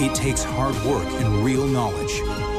It 0.00 0.14
takes 0.14 0.42
hard 0.42 0.74
work 0.84 1.06
and 1.20 1.44
real 1.44 1.66
knowledge. 1.66 2.12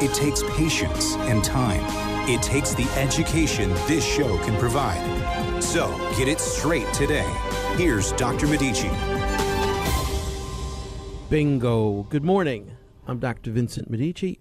It 0.04 0.14
takes 0.14 0.44
patience 0.56 1.16
and 1.16 1.44
time. 1.44 1.82
It 2.30 2.42
takes 2.42 2.74
the 2.74 2.88
education 2.98 3.70
this 3.88 4.06
show 4.06 4.38
can 4.40 4.58
provide. 4.60 5.62
So 5.62 5.88
get 6.18 6.28
it 6.28 6.40
straight 6.40 6.92
today. 6.94 7.30
Here's 7.76 8.12
Dr. 8.14 8.48
Medici. 8.48 8.90
Bingo. 11.30 12.04
Good 12.04 12.24
morning. 12.24 12.78
I'm 13.08 13.20
Dr. 13.20 13.52
Vincent 13.52 13.90
Medici. 13.90 14.40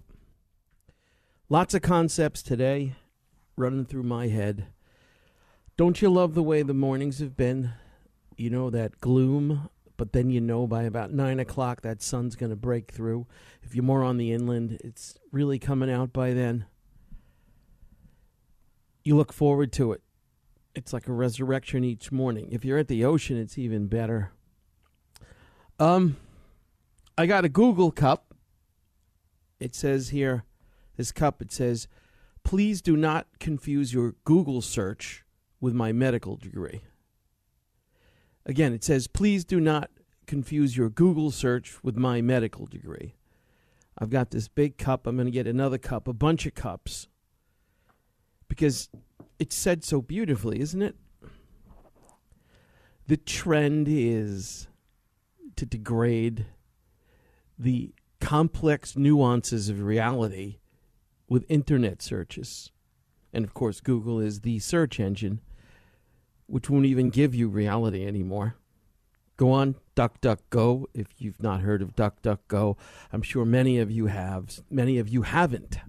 Lots 1.49 1.73
of 1.73 1.81
concepts 1.81 2.43
today 2.43 2.95
running 3.57 3.85
through 3.85 4.03
my 4.03 4.27
head. 4.27 4.67
Don't 5.75 6.01
you 6.01 6.09
love 6.09 6.35
the 6.35 6.43
way 6.43 6.61
the 6.61 6.73
mornings 6.73 7.19
have 7.19 7.35
been? 7.35 7.71
You 8.37 8.49
know, 8.49 8.69
that 8.69 9.01
gloom, 9.01 9.69
but 9.97 10.13
then 10.13 10.29
you 10.29 10.41
know 10.41 10.67
by 10.67 10.83
about 10.83 11.11
nine 11.11 11.39
o'clock 11.39 11.81
that 11.81 12.01
sun's 12.01 12.35
going 12.35 12.49
to 12.49 12.55
break 12.55 12.91
through. 12.91 13.27
If 13.61 13.75
you're 13.75 13.83
more 13.83 14.03
on 14.03 14.17
the 14.17 14.31
inland, 14.31 14.79
it's 14.83 15.17
really 15.31 15.59
coming 15.59 15.91
out 15.91 16.13
by 16.13 16.33
then. 16.33 16.65
You 19.03 19.15
look 19.15 19.33
forward 19.33 19.71
to 19.73 19.91
it. 19.91 20.01
It's 20.75 20.93
like 20.93 21.07
a 21.07 21.13
resurrection 21.13 21.83
each 21.83 22.11
morning. 22.11 22.49
If 22.51 22.65
you're 22.65 22.79
at 22.79 22.87
the 22.87 23.05
ocean, 23.05 23.37
it's 23.37 23.57
even 23.57 23.87
better. 23.87 24.31
Um, 25.79 26.17
I 27.17 27.25
got 27.25 27.45
a 27.45 27.49
Google 27.49 27.91
cup. 27.91 28.33
It 29.59 29.75
says 29.75 30.09
here, 30.09 30.45
this 30.97 31.11
cup, 31.11 31.41
it 31.41 31.51
says, 31.51 31.87
please 32.43 32.81
do 32.81 32.97
not 32.97 33.27
confuse 33.39 33.93
your 33.93 34.15
Google 34.23 34.61
search 34.61 35.23
with 35.61 35.73
my 35.73 35.91
medical 35.91 36.35
degree. 36.35 36.81
Again, 38.45 38.73
it 38.73 38.83
says, 38.83 39.07
please 39.07 39.45
do 39.45 39.59
not 39.59 39.89
confuse 40.27 40.75
your 40.75 40.89
Google 40.89 41.31
search 41.31 41.83
with 41.83 41.95
my 41.95 42.21
medical 42.21 42.65
degree. 42.65 43.15
I've 43.97 44.09
got 44.09 44.31
this 44.31 44.47
big 44.47 44.77
cup. 44.77 45.05
I'm 45.05 45.15
going 45.15 45.25
to 45.27 45.31
get 45.31 45.47
another 45.47 45.77
cup, 45.77 46.07
a 46.07 46.13
bunch 46.13 46.45
of 46.45 46.55
cups, 46.55 47.07
because 48.47 48.89
it's 49.39 49.55
said 49.55 49.83
so 49.83 50.01
beautifully, 50.01 50.59
isn't 50.59 50.81
it? 50.81 50.95
The 53.07 53.17
trend 53.17 53.87
is 53.89 54.67
to 55.55 55.65
degrade 55.65 56.45
the 57.59 57.93
complex 58.19 58.95
nuances 58.95 59.69
of 59.69 59.81
reality 59.83 60.59
with 61.27 61.45
internet 61.49 62.01
searches. 62.01 62.71
And 63.33 63.43
of 63.43 63.53
course, 63.53 63.81
Google 63.81 64.19
is 64.19 64.41
the 64.41 64.59
search 64.59 64.99
engine 64.99 65.41
which 66.53 66.69
won't 66.69 66.85
even 66.85 67.09
give 67.09 67.33
you 67.33 67.47
reality 67.47 68.05
anymore. 68.05 68.53
Go 69.37 69.49
on 69.49 69.73
DuckDuckGo 69.95 70.85
if 70.93 71.07
you've 71.17 71.41
not 71.41 71.61
heard 71.61 71.81
of 71.81 71.95
DuckDuckGo. 71.95 72.77
I'm 73.11 73.23
sure 73.23 73.43
many 73.43 73.79
of 73.79 73.89
you 73.89 74.05
have. 74.05 74.61
Many 74.69 74.99
of 74.99 75.09
you 75.09 75.23
haven't. 75.23 75.79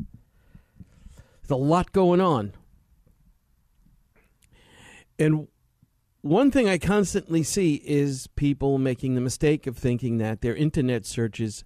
There's 1.42 1.50
a 1.50 1.56
lot 1.56 1.92
going 1.92 2.22
on. 2.22 2.54
And 5.18 5.48
one 6.22 6.50
thing 6.50 6.66
I 6.66 6.78
constantly 6.78 7.42
see 7.42 7.82
is 7.84 8.26
people 8.28 8.78
making 8.78 9.16
the 9.16 9.20
mistake 9.20 9.66
of 9.66 9.76
thinking 9.76 10.16
that 10.16 10.40
their 10.40 10.56
internet 10.56 11.04
searches 11.04 11.62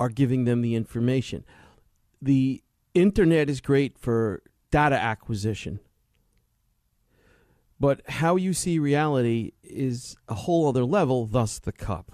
are 0.00 0.08
giving 0.08 0.46
them 0.46 0.62
the 0.62 0.74
information. 0.74 1.44
The 2.20 2.60
internet 2.92 3.48
is 3.48 3.60
great 3.60 4.00
for 4.00 4.42
data 4.72 4.96
acquisition 4.96 5.78
but 7.82 8.00
how 8.08 8.36
you 8.36 8.52
see 8.52 8.78
reality 8.78 9.50
is 9.64 10.16
a 10.28 10.34
whole 10.34 10.68
other 10.68 10.84
level, 10.84 11.26
thus 11.26 11.58
the 11.58 11.72
cup. 11.72 12.12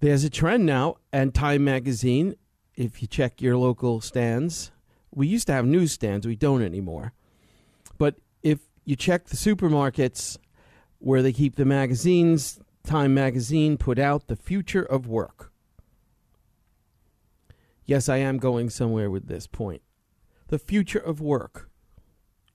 There's 0.00 0.24
a 0.24 0.28
trend 0.28 0.66
now, 0.66 0.96
and 1.10 1.34
Time 1.34 1.64
Magazine, 1.64 2.34
if 2.74 3.00
you 3.00 3.08
check 3.08 3.40
your 3.40 3.56
local 3.56 4.02
stands, 4.02 4.72
we 5.10 5.26
used 5.26 5.46
to 5.46 5.54
have 5.54 5.64
newsstands, 5.64 6.26
we 6.26 6.36
don't 6.36 6.60
anymore. 6.60 7.14
But 7.96 8.16
if 8.42 8.58
you 8.84 8.94
check 8.94 9.28
the 9.28 9.36
supermarkets 9.36 10.36
where 10.98 11.22
they 11.22 11.32
keep 11.32 11.56
the 11.56 11.64
magazines, 11.64 12.60
Time 12.84 13.14
Magazine 13.14 13.78
put 13.78 13.98
out 13.98 14.26
The 14.26 14.36
Future 14.36 14.82
of 14.82 15.06
Work. 15.06 15.50
Yes, 17.86 18.06
I 18.06 18.18
am 18.18 18.36
going 18.36 18.68
somewhere 18.68 19.10
with 19.10 19.28
this 19.28 19.46
point. 19.46 19.80
The 20.48 20.58
future 20.58 20.98
of 20.98 21.22
work. 21.22 21.67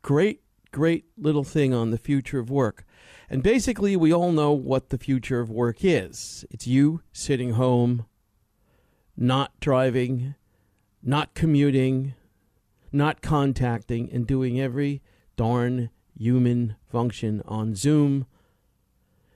Great, 0.03 0.41
great 0.71 1.05
little 1.17 1.45
thing 1.45 1.73
on 1.73 1.91
the 1.91 1.97
future 1.97 2.37
of 2.37 2.49
work. 2.49 2.85
And 3.29 3.41
basically, 3.41 3.95
we 3.95 4.13
all 4.13 4.33
know 4.33 4.51
what 4.51 4.89
the 4.89 4.97
future 4.97 5.39
of 5.39 5.49
work 5.49 5.77
is 5.83 6.45
it's 6.51 6.67
you 6.67 7.01
sitting 7.13 7.51
home, 7.51 8.05
not 9.15 9.57
driving, 9.61 10.35
not 11.01 11.33
commuting, 11.33 12.15
not 12.91 13.21
contacting, 13.21 14.11
and 14.11 14.27
doing 14.27 14.59
every 14.59 15.01
darn 15.37 15.89
human 16.17 16.75
function 16.85 17.41
on 17.45 17.73
Zoom, 17.73 18.25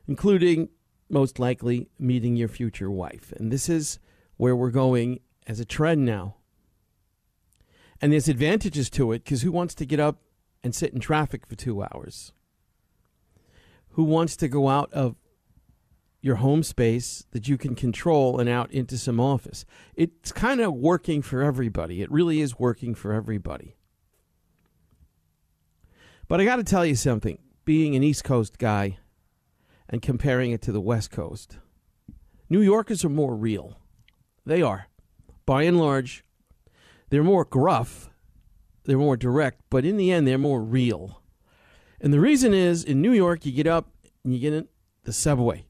including 0.06 0.68
most 1.10 1.40
likely 1.40 1.88
meeting 1.98 2.36
your 2.36 2.50
future 2.50 2.92
wife. 2.92 3.32
And 3.38 3.54
this 3.54 3.70
is 3.70 4.00
where 4.36 4.56
we're 4.56 4.70
going 4.72 5.22
as 5.48 5.62
a 5.62 5.66
trend 5.66 6.06
now. 6.06 6.36
And 8.02 8.12
there's 8.12 8.28
advantages 8.28 8.90
to 8.92 9.14
it 9.14 9.24
because 9.24 9.44
who 9.44 9.52
wants 9.52 9.74
to 9.76 9.86
get 9.86 10.02
up 10.02 10.20
and 10.68 10.76
sit 10.76 10.94
in 10.94 11.00
traffic 11.00 11.48
for 11.48 11.56
two 11.56 11.82
hours? 11.82 12.34
Who 13.92 14.04
wants 14.04 14.36
to 14.36 14.50
go 14.50 14.68
out 14.68 14.92
of 14.92 15.16
your 16.20 16.36
home 16.36 16.62
space 16.62 17.24
that 17.32 17.48
you 17.48 17.58
can 17.58 17.74
control 17.74 18.38
and 18.38 18.50
out 18.50 18.70
into 18.70 18.98
some 18.98 19.18
office? 19.18 19.64
It's 19.96 20.34
kind 20.34 20.60
of 20.60 20.74
working 20.74 21.22
for 21.22 21.42
everybody. 21.42 22.02
It 22.02 22.12
really 22.12 22.42
is 22.42 22.60
working 22.60 22.96
for 22.96 23.14
everybody. 23.14 23.78
But 26.28 26.42
I 26.42 26.44
got 26.44 26.58
to 26.58 26.66
tell 26.66 26.86
you 26.86 26.96
something 26.96 27.40
being 27.64 27.96
an 27.96 28.04
East 28.04 28.26
Coast 28.26 28.58
guy 28.58 28.98
and 29.88 30.02
comparing 30.02 30.52
it 30.52 30.62
to 30.64 30.74
the 30.74 30.82
West 30.82 31.12
Coast, 31.12 31.60
New 32.50 32.62
Yorkers 32.62 33.06
are 33.06 33.10
more 33.10 33.38
real. 33.38 33.80
They 34.46 34.62
are. 34.62 34.88
By 35.46 35.64
and 35.64 35.80
large, 35.80 36.26
they're 37.10 37.24
more 37.24 37.46
gruff 37.46 38.10
they're 38.88 38.98
more 38.98 39.18
direct, 39.18 39.62
but 39.70 39.86
in 39.86 39.98
the 39.98 40.12
end, 40.12 40.26
they're 40.26 40.38
more 40.38 40.64
real. 40.64 41.22
And 42.00 42.14
the 42.14 42.22
reason 42.22 42.54
is 42.54 42.84
in 42.84 43.02
New 43.02 43.12
York, 43.12 43.46
you 43.46 43.52
get 43.52 43.68
up 43.68 43.90
and 44.24 44.34
you 44.34 44.40
get 44.40 44.54
in 44.54 44.68
the 45.04 45.14
subway 45.14 45.66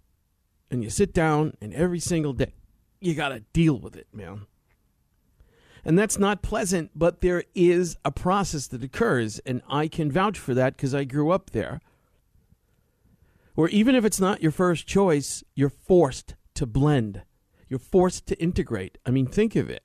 and 0.69 0.83
you 0.83 0.89
sit 0.89 1.13
down, 1.13 1.53
and 1.61 1.73
every 1.73 1.99
single 1.99 2.33
day, 2.33 2.53
you 2.99 3.15
got 3.15 3.29
to 3.29 3.39
deal 3.53 3.79
with 3.79 3.95
it, 3.95 4.07
man. 4.13 4.45
And 5.85 5.97
that's 5.97 6.19
not 6.19 6.41
pleasant, 6.41 6.91
but 6.93 7.21
there 7.21 7.45
is 7.55 7.95
a 8.03 8.11
process 8.11 8.67
that 8.67 8.83
occurs, 8.83 9.39
and 9.39 9.61
I 9.69 9.87
can 9.87 10.11
vouch 10.11 10.37
for 10.37 10.53
that 10.53 10.75
because 10.75 10.93
I 10.93 11.05
grew 11.05 11.31
up 11.31 11.51
there. 11.51 11.79
Where 13.55 13.69
even 13.69 13.95
if 13.95 14.03
it's 14.03 14.19
not 14.19 14.43
your 14.43 14.51
first 14.51 14.85
choice, 14.85 15.41
you're 15.55 15.69
forced 15.69 16.35
to 16.55 16.65
blend, 16.65 17.23
you're 17.69 17.79
forced 17.79 18.27
to 18.27 18.39
integrate. 18.41 18.97
I 19.05 19.11
mean, 19.11 19.25
think 19.25 19.55
of 19.55 19.69
it 19.69 19.83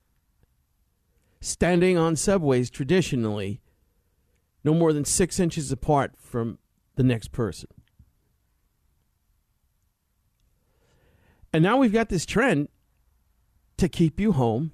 standing 1.42 1.98
on 1.98 2.14
subways 2.14 2.70
traditionally 2.70 3.60
no 4.64 4.72
more 4.72 4.92
than 4.92 5.04
six 5.04 5.40
inches 5.40 5.72
apart 5.72 6.12
from 6.16 6.58
the 6.94 7.02
next 7.02 7.32
person. 7.32 7.68
And 11.52 11.62
now 11.62 11.76
we've 11.76 11.92
got 11.92 12.08
this 12.08 12.24
trend 12.24 12.68
to 13.76 13.88
keep 13.88 14.20
you 14.20 14.32
home, 14.32 14.70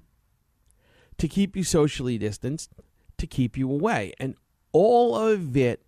to 1.17 1.27
keep 1.27 1.55
you 1.55 1.63
socially 1.63 2.19
distanced, 2.19 2.71
to 3.17 3.25
keep 3.25 3.57
you 3.57 3.69
away. 3.69 4.13
And 4.19 4.35
all 4.71 5.15
of 5.15 5.57
it 5.57 5.81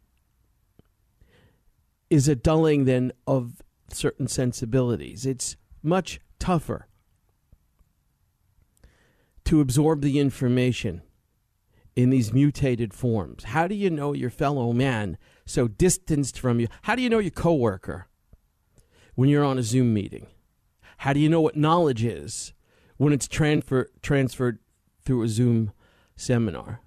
is 2.10 2.28
a 2.28 2.36
dulling 2.36 2.86
then 2.86 3.14
of 3.28 3.62
certain 3.90 4.28
sensibilities. 4.28 5.28
It's 5.28 5.56
much 5.84 6.20
tougher 6.40 6.88
to 9.46 9.62
absorb 9.62 10.02
the 10.02 10.20
information 10.20 11.02
in 11.96 12.10
these 12.10 12.34
mutated 12.34 12.94
forms? 12.94 13.46
How 13.46 13.68
do 13.68 13.76
you 13.76 13.90
know 13.90 14.14
your 14.14 14.30
fellow 14.30 14.74
man 14.74 15.18
so 15.46 15.68
distanced 15.68 16.40
from 16.40 16.60
you? 16.60 16.68
How 16.84 16.96
do 16.96 17.02
you 17.02 17.10
know 17.10 17.20
your 17.20 17.32
coworker 17.32 18.08
when 19.16 19.30
you're 19.30 19.44
on 19.44 19.58
a 19.58 19.64
Zoom 19.64 19.94
meeting? 19.94 20.28
How 20.98 21.14
do 21.14 21.20
you 21.20 21.30
know 21.30 21.42
what 21.42 21.56
knowledge 21.56 22.04
is 22.04 22.54
when 22.98 23.14
it's 23.14 23.28
transfer, 23.28 23.90
transferred 24.02 24.60
through 25.04 25.24
a 25.24 25.28
Zoom 25.28 25.72
seminar? 26.16 26.82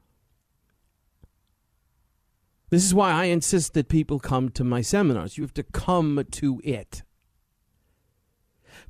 This 2.71 2.85
is 2.85 2.95
why 2.95 3.13
I 3.13 3.27
insist 3.27 3.75
that 3.75 3.89
people 3.89 4.19
come 4.19 4.49
to 4.51 4.65
my 4.65 4.81
seminars. 4.81 5.37
You 5.37 5.45
have 5.45 5.55
to 5.55 5.63
come 5.63 6.25
to 6.33 6.61
it. 6.65 7.03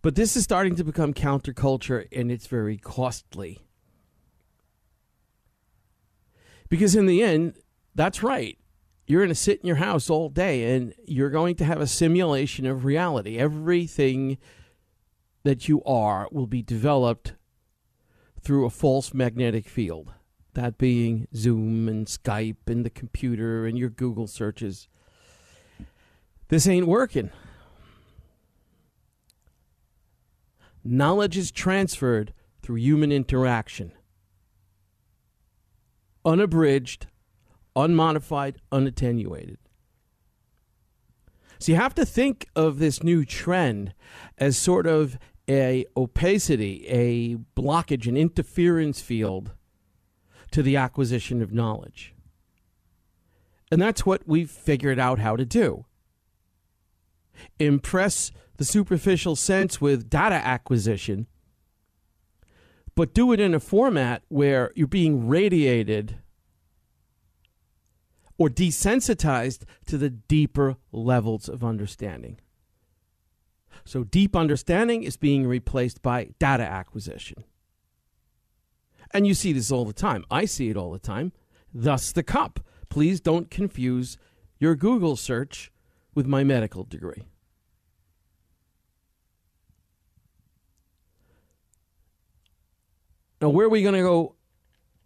But 0.05 0.17
this 0.17 0.37
is 0.37 0.45
starting 0.45 0.77
to 0.77 0.85
become 0.85 1.15
counterculture 1.15 2.07
and 2.13 2.31
it's 2.31 2.47
very 2.47 2.77
costly. 2.77 3.61
Because 6.69 6.95
in 6.95 7.07
the 7.07 7.23
end, 7.23 7.55
that's 7.95 8.23
right. 8.23 8.59
You're 9.07 9.23
going 9.23 9.31
to 9.31 9.35
sit 9.35 9.61
in 9.63 9.67
your 9.67 9.77
house 9.77 10.11
all 10.11 10.29
day 10.29 10.77
and 10.77 10.93
you're 11.07 11.31
going 11.31 11.55
to 11.55 11.65
have 11.65 11.81
a 11.81 11.87
simulation 11.87 12.67
of 12.67 12.85
reality. 12.85 13.39
Everything 13.39 14.37
that 15.43 15.71
you 15.71 15.83
are 15.85 16.29
will 16.31 16.47
be 16.47 16.61
developed 16.61 17.33
through 18.43 18.67
a 18.67 18.71
false 18.71 19.15
magnetic 19.15 19.67
field. 19.67 20.13
That 20.53 20.77
being 20.77 21.29
Zoom 21.35 21.89
and 21.89 22.07
Skype 22.07 22.67
and 22.67 22.85
the 22.85 22.91
computer 22.91 23.65
and 23.65 23.79
your 23.79 23.89
Google 23.89 24.27
searches. 24.27 24.87
This 26.49 26.67
ain't 26.67 26.87
working. 26.87 27.31
Knowledge 30.85 31.39
is 31.39 31.51
transferred 31.51 32.35
through 32.63 32.77
human 32.77 33.11
interaction. 33.11 33.93
Unabridged, 36.25 37.07
unmodified, 37.75 38.61
unattenuated. 38.71 39.57
So 41.59 41.73
you 41.73 41.77
have 41.77 41.95
to 41.95 42.05
think 42.05 42.49
of 42.55 42.79
this 42.79 43.03
new 43.03 43.25
trend 43.25 43.95
as 44.37 44.59
sort 44.59 44.87
of 44.87 45.19
a 45.49 45.87
opacity, 45.97 46.87
a 46.89 47.37
blockage, 47.59 48.07
an 48.07 48.17
interference 48.17 49.01
field 49.01 49.53
to 50.51 50.63
the 50.63 50.77
acquisition 50.77 51.43
of 51.43 51.53
knowledge. 51.53 52.15
And 53.71 53.81
that's 53.81 54.07
what 54.07 54.23
we've 54.27 54.51
figured 54.51 54.99
out 54.99 55.19
how 55.19 55.37
to 55.37 55.45
do. 55.45 55.87
Impress 57.59 58.31
the 58.57 58.65
superficial 58.65 59.37
sense 59.37 59.81
with 59.81 60.09
data 60.09 60.37
acquisition, 60.37 61.27
but 62.95 63.15
do 63.15 63.33
it 63.33 63.41
in 63.41 63.55
a 63.55 63.61
format 63.61 64.23
where 64.29 64.73
you're 64.75 64.87
being 64.87 65.27
radiated 65.27 66.19
or 68.39 68.49
desensitized 68.49 69.63
to 69.87 69.99
the 69.99 70.11
deeper 70.11 70.77
levels 70.93 71.49
of 71.49 71.65
understanding. 71.65 72.39
So, 73.85 74.05
deep 74.05 74.35
understanding 74.37 75.03
is 75.03 75.17
being 75.17 75.47
replaced 75.47 76.01
by 76.01 76.31
data 76.39 76.63
acquisition. 76.63 77.45
And 79.13 79.27
you 79.27 79.35
see 79.35 79.53
this 79.53 79.71
all 79.71 79.85
the 79.85 79.93
time. 79.93 80.25
I 80.31 80.45
see 80.45 80.71
it 80.71 80.77
all 80.77 80.93
the 80.93 80.99
time. 80.99 81.33
Thus, 81.73 82.13
the 82.13 82.23
cup. 82.23 82.61
Please 82.89 83.21
don't 83.21 83.51
confuse 83.51 84.17
your 84.59 84.77
Google 84.77 85.17
search 85.17 85.73
with 86.15 86.27
my 86.27 86.45
medical 86.45 86.85
degree. 86.85 87.25
Now, 93.45 93.51
where 93.51 93.67
are 93.67 93.69
we 93.69 93.83
going 93.83 93.93
to 93.95 94.01
go 94.01 94.37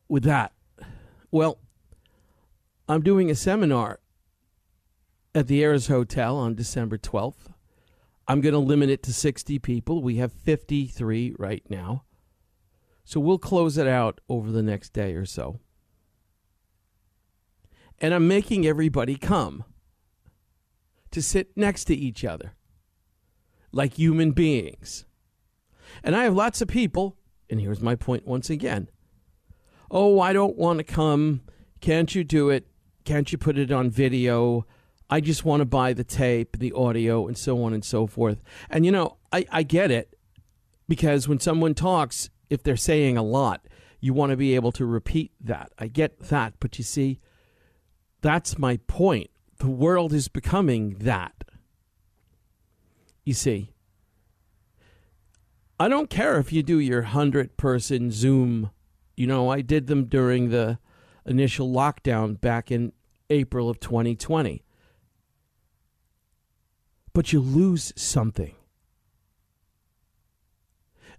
with 0.09 0.23
that? 0.23 0.53
Well, 1.33 1.59
I'm 2.89 3.03
doing 3.03 3.33
a 3.33 3.35
seminar 3.35 3.99
at 5.35 5.49
the 5.49 5.65
Ayres 5.65 5.89
Hotel 5.89 6.37
on 6.37 6.55
December 6.55 6.99
12th. 6.99 7.53
I'm 8.29 8.41
going 8.41 8.53
to 8.53 8.61
limit 8.61 8.91
it 8.91 9.03
to 9.03 9.13
60 9.13 9.59
people. 9.59 10.05
We 10.05 10.19
have 10.19 10.33
53 10.33 11.35
right 11.37 11.65
now. 11.69 12.05
So 13.03 13.19
we'll 13.19 13.39
close 13.39 13.77
it 13.77 13.89
out 13.89 14.21
over 14.29 14.53
the 14.53 14.63
next 14.63 14.93
day 14.93 15.15
or 15.15 15.25
so. 15.25 15.59
And 17.99 18.15
I'm 18.15 18.29
making 18.29 18.69
everybody 18.69 19.17
come 19.17 19.65
to 21.11 21.21
sit 21.21 21.57
next 21.57 21.87
to 21.87 21.95
each 21.97 22.25
other 22.25 22.53
like 23.73 23.95
human 23.95 24.31
beings. 24.31 25.07
And 26.05 26.15
I 26.15 26.23
have 26.23 26.35
lots 26.35 26.61
of 26.61 26.69
people, 26.69 27.17
and 27.51 27.61
here's 27.61 27.81
my 27.81 27.95
point 27.95 28.27
once 28.27 28.51
again. 28.51 28.89
Oh, 29.91 30.21
I 30.21 30.33
don't 30.33 30.57
want 30.57 30.79
to 30.79 30.85
come. 30.85 31.43
Can't 31.81 32.15
you 32.15 32.25
do 32.25 32.51
it? 32.51 32.67
Can't 33.05 33.31
you 33.33 33.39
put 33.39 33.57
it 33.57 33.71
on 33.71 33.91
video? 33.91 34.67
I 35.11 35.21
just 35.21 35.45
want 35.45 35.61
to 35.61 35.65
buy 35.65 35.95
the 35.95 36.05
tape, 36.05 36.59
the 36.59 36.73
audio, 36.73 37.27
and 37.27 37.39
so 37.39 37.63
on 37.63 37.73
and 37.73 37.85
so 37.85 38.07
forth. 38.07 38.43
And 38.69 38.85
you 38.85 38.93
know, 38.93 39.17
I, 39.33 39.47
I 39.51 39.63
get 39.63 39.91
it 39.91 40.15
because 40.89 41.27
when 41.27 41.41
someone 41.41 41.75
talks, 41.75 42.29
if 42.51 42.63
they're 42.63 42.77
saying 42.77 43.17
a 43.17 43.23
lot, 43.23 43.67
you 44.01 44.13
want 44.13 44.31
to 44.31 44.37
be 44.37 44.55
able 44.55 44.73
to 44.73 44.85
repeat 44.85 45.33
that. 45.41 45.73
I 45.79 45.89
get 45.89 46.21
that. 46.25 46.55
But 46.61 46.79
you 46.79 46.85
see, 46.85 47.21
that's 48.21 48.59
my 48.59 48.79
point. 48.87 49.31
The 49.59 49.69
world 49.69 50.13
is 50.13 50.29
becoming 50.29 50.97
that. 51.01 51.45
You 53.25 53.35
see, 53.35 53.73
I 55.81 55.89
don't 55.89 56.11
care 56.11 56.39
if 56.39 56.53
you 56.53 56.63
do 56.63 56.81
your 56.81 57.03
100 57.03 57.57
person 57.57 58.11
Zoom. 58.11 58.71
You 59.17 59.27
know, 59.27 59.49
I 59.49 59.61
did 59.61 59.87
them 59.87 60.07
during 60.07 60.51
the 60.51 60.79
initial 61.25 61.71
lockdown 61.71 62.41
back 62.41 62.71
in 62.71 62.93
April 63.31 63.71
of 63.71 63.79
2020. 63.79 64.65
But 67.13 67.33
you 67.33 67.41
lose 67.41 67.93
something. 67.97 68.55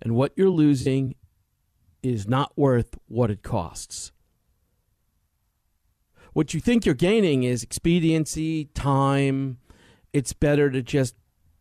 And 0.01 0.15
what 0.15 0.33
you're 0.35 0.49
losing 0.49 1.15
is 2.01 2.27
not 2.27 2.57
worth 2.57 2.97
what 3.07 3.31
it 3.31 3.43
costs. 3.43 4.11
What 6.33 6.53
you 6.53 6.59
think 6.59 6.85
you're 6.85 6.95
gaining 6.95 7.43
is 7.43 7.63
expediency, 7.63 8.65
time. 8.73 9.57
It's 10.13 10.31
better 10.31 10.69
to 10.69 10.81
just 10.81 11.15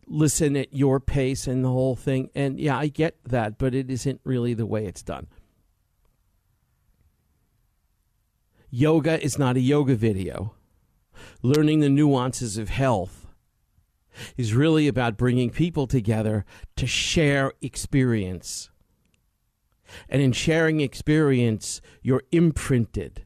listen 0.09 0.57
at 0.57 0.73
your 0.73 0.99
pace 0.99 1.47
and 1.47 1.63
the 1.63 1.69
whole 1.69 1.95
thing. 1.95 2.29
And 2.35 2.59
yeah, 2.59 2.77
I 2.77 2.87
get 2.87 3.17
that, 3.25 3.57
but 3.57 3.75
it 3.75 3.89
isn't 3.89 4.21
really 4.23 4.53
the 4.53 4.65
way 4.65 4.85
it's 4.85 5.03
done. 5.03 5.27
Yoga 8.71 9.21
is 9.23 9.39
not 9.39 9.55
a 9.55 9.61
yoga 9.61 9.95
video. 9.95 10.53
Learning 11.41 11.79
the 11.79 11.89
nuances 11.89 12.57
of 12.57 12.69
health 12.69 13.27
is 14.37 14.53
really 14.53 14.87
about 14.87 15.17
bringing 15.17 15.49
people 15.49 15.87
together 15.87 16.45
to 16.75 16.85
share 16.85 17.53
experience. 17.61 18.69
And 20.07 20.21
in 20.21 20.31
sharing 20.33 20.81
experience, 20.81 21.81
you're 22.01 22.23
imprinted. 22.31 23.25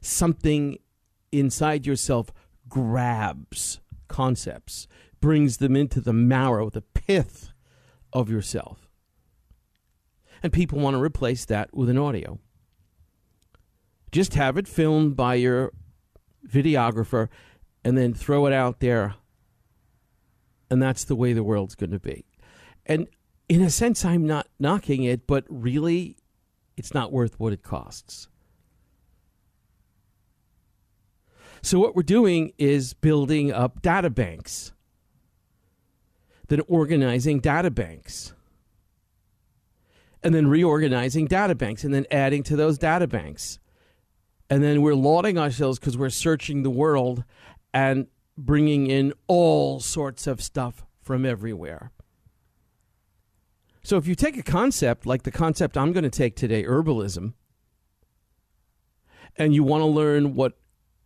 Something 0.00 0.78
inside 1.30 1.86
yourself 1.86 2.32
grabs 2.68 3.80
concepts, 4.08 4.88
brings 5.20 5.58
them 5.58 5.76
into 5.76 6.00
the 6.00 6.12
marrow, 6.12 6.70
the 6.70 6.82
pith 6.82 7.50
of 8.12 8.30
yourself. 8.30 8.88
And 10.42 10.52
people 10.52 10.78
want 10.78 10.94
to 10.94 11.02
replace 11.02 11.44
that 11.46 11.74
with 11.74 11.88
an 11.90 11.98
audio. 11.98 12.38
Just 14.10 14.34
have 14.34 14.56
it 14.56 14.66
filmed 14.66 15.16
by 15.16 15.34
your 15.34 15.72
videographer 16.48 17.28
and 17.84 17.96
then 17.96 18.14
throw 18.14 18.46
it 18.46 18.52
out 18.52 18.80
there. 18.80 19.14
And 20.70 20.82
that's 20.82 21.04
the 21.04 21.16
way 21.16 21.32
the 21.32 21.44
world's 21.44 21.74
going 21.74 21.90
to 21.90 21.98
be. 21.98 22.24
And 22.86 23.06
in 23.48 23.62
a 23.62 23.70
sense, 23.70 24.04
I'm 24.04 24.26
not 24.26 24.48
knocking 24.58 25.02
it, 25.02 25.26
but 25.26 25.44
really, 25.48 26.16
it's 26.76 26.94
not 26.94 27.12
worth 27.12 27.38
what 27.38 27.52
it 27.52 27.62
costs. 27.62 28.28
So, 31.62 31.78
what 31.78 31.94
we're 31.94 32.02
doing 32.02 32.52
is 32.56 32.94
building 32.94 33.52
up 33.52 33.82
data 33.82 34.08
banks, 34.08 34.72
then 36.50 36.60
organizing 36.66 37.38
data 37.38 37.70
banks, 37.70 38.34
and 40.22 40.34
then 40.34 40.48
reorganizing 40.48 41.26
data 41.26 41.54
banks, 41.54 41.84
and 41.84 41.94
then 41.94 42.04
adding 42.10 42.42
to 42.42 42.56
those 42.56 42.76
data 42.76 43.06
banks. 43.06 43.60
And 44.50 44.64
then 44.64 44.82
we're 44.82 44.96
lauding 44.96 45.38
ourselves 45.38 45.78
because 45.78 45.96
we're 45.96 46.10
searching 46.10 46.64
the 46.64 46.70
world 46.70 47.22
and 47.72 48.08
bringing 48.36 48.88
in 48.88 49.12
all 49.28 49.78
sorts 49.78 50.26
of 50.26 50.42
stuff 50.42 50.84
from 51.00 51.24
everywhere. 51.24 51.92
So 53.84 53.96
if 53.96 54.08
you 54.08 54.16
take 54.16 54.36
a 54.36 54.42
concept 54.42 55.06
like 55.06 55.22
the 55.22 55.30
concept 55.30 55.78
I'm 55.78 55.92
going 55.92 56.02
to 56.02 56.10
take 56.10 56.34
today, 56.34 56.64
herbalism, 56.64 57.34
and 59.36 59.54
you 59.54 59.62
want 59.62 59.82
to 59.82 59.86
learn 59.86 60.34
what 60.34 60.58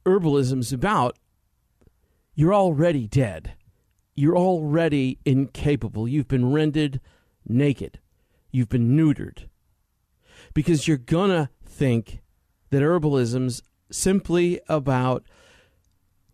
herbalism 0.06 0.60
is 0.60 0.72
about, 0.72 1.18
you're 2.34 2.54
already 2.54 3.06
dead. 3.06 3.52
You're 4.14 4.36
already 4.36 5.18
incapable. 5.24 6.06
You've 6.06 6.28
been 6.28 6.52
rendered 6.52 7.00
naked. 7.46 7.98
You've 8.50 8.68
been 8.68 8.96
neutered. 8.96 9.48
Because 10.52 10.86
you're 10.86 10.96
going 10.96 11.30
to 11.30 11.48
think 11.64 12.20
that 12.70 12.82
herbalism's 12.82 13.62
simply 13.90 14.60
about 14.68 15.24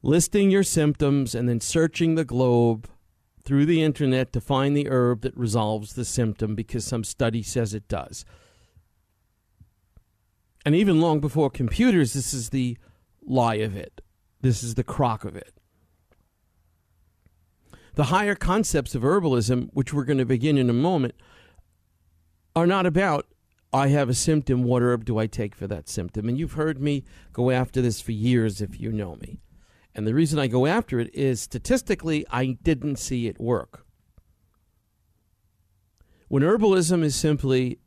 listing 0.03 0.51
your 0.51 0.63
symptoms 0.63 1.35
and 1.35 1.49
then 1.49 1.61
searching 1.61 2.15
the 2.15 2.25
globe 2.25 2.89
through 3.43 3.67
the 3.67 3.83
internet 3.83 4.33
to 4.33 4.41
find 4.41 4.77
the 4.77 4.89
herb 4.89 5.23
that 5.23 5.37
resolves 5.37 5.95
the 5.95 6.05
symptom 6.05 6.55
because 6.55 6.85
some 6.85 7.05
study 7.05 7.43
says 7.43 7.75
it 7.75 7.89
does. 7.89 8.25
And 10.65 10.75
even 10.75 11.01
long 11.01 11.21
before 11.21 11.51
computers, 11.51 12.13
this 12.13 12.35
is 12.35 12.51
the 12.51 12.77
lie 13.23 13.57
of 13.57 13.75
it. 13.77 14.01
This 14.41 14.63
is 14.63 14.75
the 14.75 14.85
crock 14.85 15.25
of 15.25 15.37
it. 15.37 15.60
The 18.01 18.07
higher 18.07 18.35
concepts 18.35 18.95
of 18.95 19.03
herbalism, 19.03 19.69
which 19.75 19.93
we're 19.93 20.07
going 20.07 20.17
to 20.17 20.25
begin 20.25 20.57
in 20.57 20.71
a 20.71 20.73
moment, 20.73 21.13
are 22.57 22.67
not 22.67 22.87
about 22.87 23.27
I 23.75 23.89
have 23.89 24.09
a 24.09 24.15
symptom, 24.15 24.65
what 24.65 24.81
herb 24.81 25.05
do 25.05 25.19
I 25.19 25.27
take 25.27 25.55
for 25.55 25.67
that 25.67 25.87
symptom? 25.87 26.27
And 26.27 26.39
you've 26.39 26.55
heard 26.55 26.81
me 26.81 27.05
go 27.35 27.51
after 27.51 27.83
this 27.83 28.01
for 28.01 28.13
years 28.13 28.63
if 28.63 28.81
you 28.81 28.91
know 28.91 29.17
me. 29.17 29.43
And 29.95 30.07
the 30.07 30.15
reason 30.15 30.39
I 30.39 30.47
go 30.47 30.65
after 30.65 30.99
it 30.99 31.15
is 31.15 31.43
statistically, 31.43 32.25
I 32.31 32.57
didn't 32.63 32.97
see 32.97 33.27
it 33.27 33.39
work. 33.39 33.85
When 36.29 36.43
herbalism 36.43 37.05
is 37.05 37.15
simply, 37.15 37.81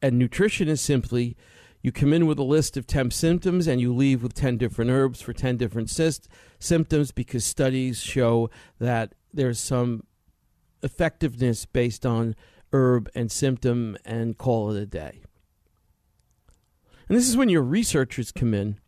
and 0.00 0.20
nutrition 0.20 0.68
is 0.68 0.80
simply, 0.80 1.36
you 1.82 1.90
come 1.90 2.12
in 2.12 2.28
with 2.28 2.38
a 2.38 2.44
list 2.44 2.76
of 2.76 2.86
10 2.86 3.10
symptoms 3.10 3.66
and 3.66 3.80
you 3.80 3.92
leave 3.92 4.22
with 4.22 4.34
10 4.34 4.56
different 4.56 4.92
herbs 4.92 5.20
for 5.20 5.32
10 5.32 5.56
different 5.56 5.90
cyst- 5.90 6.28
symptoms 6.60 7.10
because 7.10 7.44
studies 7.44 8.00
show 8.00 8.50
that 8.78 9.14
there's 9.32 9.58
some 9.58 10.04
effectiveness 10.82 11.66
based 11.66 12.06
on 12.06 12.34
herb 12.72 13.08
and 13.14 13.30
symptom 13.30 13.96
and 14.04 14.38
call 14.38 14.70
it 14.70 14.82
a 14.82 14.86
day. 14.86 15.22
And 17.08 17.16
this 17.16 17.28
is 17.28 17.36
when 17.36 17.48
your 17.48 17.62
researchers 17.62 18.32
come 18.32 18.52
in, 18.52 18.78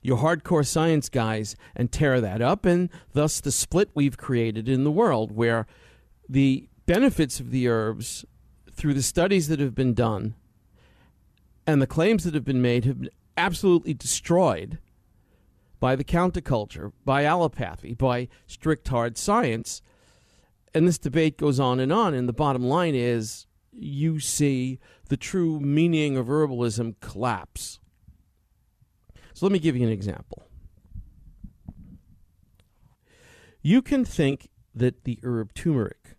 your 0.00 0.18
hardcore 0.18 0.66
science 0.66 1.08
guys, 1.08 1.56
and 1.74 1.90
tear 1.90 2.20
that 2.20 2.40
up, 2.40 2.64
and 2.64 2.88
thus 3.12 3.40
the 3.40 3.50
split 3.50 3.90
we've 3.94 4.16
created 4.16 4.68
in 4.68 4.84
the 4.84 4.90
world 4.90 5.32
where 5.32 5.66
the 6.28 6.68
benefits 6.86 7.40
of 7.40 7.50
the 7.50 7.68
herbs 7.68 8.24
through 8.72 8.94
the 8.94 9.02
studies 9.02 9.48
that 9.48 9.58
have 9.58 9.74
been 9.74 9.94
done 9.94 10.34
and 11.66 11.82
the 11.82 11.86
claims 11.86 12.24
that 12.24 12.34
have 12.34 12.44
been 12.44 12.62
made 12.62 12.84
have 12.84 13.00
been 13.00 13.10
absolutely 13.36 13.92
destroyed 13.92 14.78
by 15.80 15.96
the 15.96 16.04
counterculture, 16.04 16.92
by 17.04 17.24
allopathy, 17.24 17.94
by 17.94 18.28
strict 18.46 18.88
hard 18.88 19.18
science. 19.18 19.82
And 20.74 20.86
this 20.86 20.98
debate 20.98 21.38
goes 21.38 21.60
on 21.60 21.80
and 21.80 21.92
on. 21.92 22.14
And 22.14 22.28
the 22.28 22.32
bottom 22.32 22.64
line 22.64 22.94
is 22.94 23.46
you 23.72 24.20
see 24.20 24.78
the 25.08 25.16
true 25.16 25.60
meaning 25.60 26.16
of 26.16 26.26
herbalism 26.26 26.96
collapse. 27.00 27.78
So 29.34 29.46
let 29.46 29.52
me 29.52 29.58
give 29.58 29.76
you 29.76 29.86
an 29.86 29.92
example. 29.92 30.44
You 33.60 33.82
can 33.82 34.04
think 34.04 34.48
that 34.74 35.04
the 35.04 35.18
herb 35.22 35.52
turmeric 35.54 36.16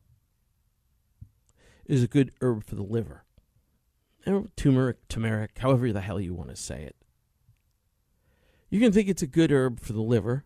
is 1.86 2.04
a 2.04 2.08
good 2.08 2.32
herb 2.42 2.66
for 2.66 2.76
the 2.76 2.84
liver 2.84 3.24
turmeric, 4.56 5.08
turmeric, 5.08 5.58
however 5.60 5.92
the 5.94 6.02
hell 6.02 6.20
you 6.20 6.34
want 6.34 6.50
to 6.50 6.56
say 6.56 6.84
it. 6.84 6.96
You 8.70 8.80
can 8.80 8.92
think 8.92 9.08
it's 9.08 9.22
a 9.22 9.28
good 9.28 9.52
herb 9.52 9.80
for 9.80 9.94
the 9.94 10.02
liver, 10.02 10.46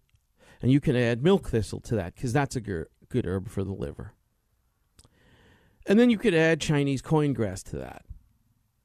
and 0.61 0.71
you 0.71 0.79
can 0.79 0.95
add 0.95 1.23
milk 1.23 1.49
thistle 1.49 1.79
to 1.81 1.95
that 1.95 2.15
because 2.15 2.33
that's 2.33 2.55
a 2.55 2.61
good 2.61 2.87
good 3.09 3.25
herb 3.25 3.49
for 3.49 3.63
the 3.63 3.73
liver. 3.73 4.13
And 5.85 5.99
then 5.99 6.09
you 6.09 6.17
could 6.17 6.33
add 6.33 6.61
Chinese 6.61 7.01
coin 7.01 7.33
grass 7.33 7.63
to 7.63 7.77
that. 7.77 8.05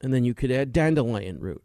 And 0.00 0.12
then 0.12 0.24
you 0.24 0.34
could 0.34 0.50
add 0.50 0.72
dandelion 0.72 1.38
root. 1.38 1.62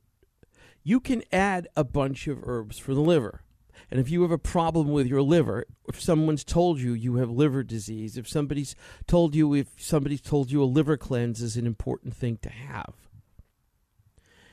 You 0.84 1.00
can 1.00 1.24
add 1.32 1.68
a 1.76 1.84
bunch 1.84 2.28
of 2.28 2.40
herbs 2.44 2.78
for 2.78 2.94
the 2.94 3.02
liver. 3.02 3.44
And 3.90 4.00
if 4.00 4.10
you 4.10 4.22
have 4.22 4.32
a 4.32 4.38
problem 4.38 4.90
with 4.90 5.08
your 5.08 5.22
liver, 5.22 5.66
if 5.88 6.02
someone's 6.02 6.44
told 6.44 6.80
you 6.80 6.94
you 6.94 7.16
have 7.16 7.30
liver 7.30 7.64
disease, 7.64 8.18
if 8.18 8.28
somebody's 8.28 8.76
told 9.06 9.36
you 9.36 9.54
if 9.54 9.68
somebody's 9.78 10.22
told 10.22 10.52
you 10.52 10.64
a 10.64 10.66
liver 10.66 10.98
cleanse 10.98 11.42
is 11.42 11.58
an 11.58 11.66
important 11.66 12.16
thing 12.16 12.38
to 12.42 12.50
have, 12.50 12.94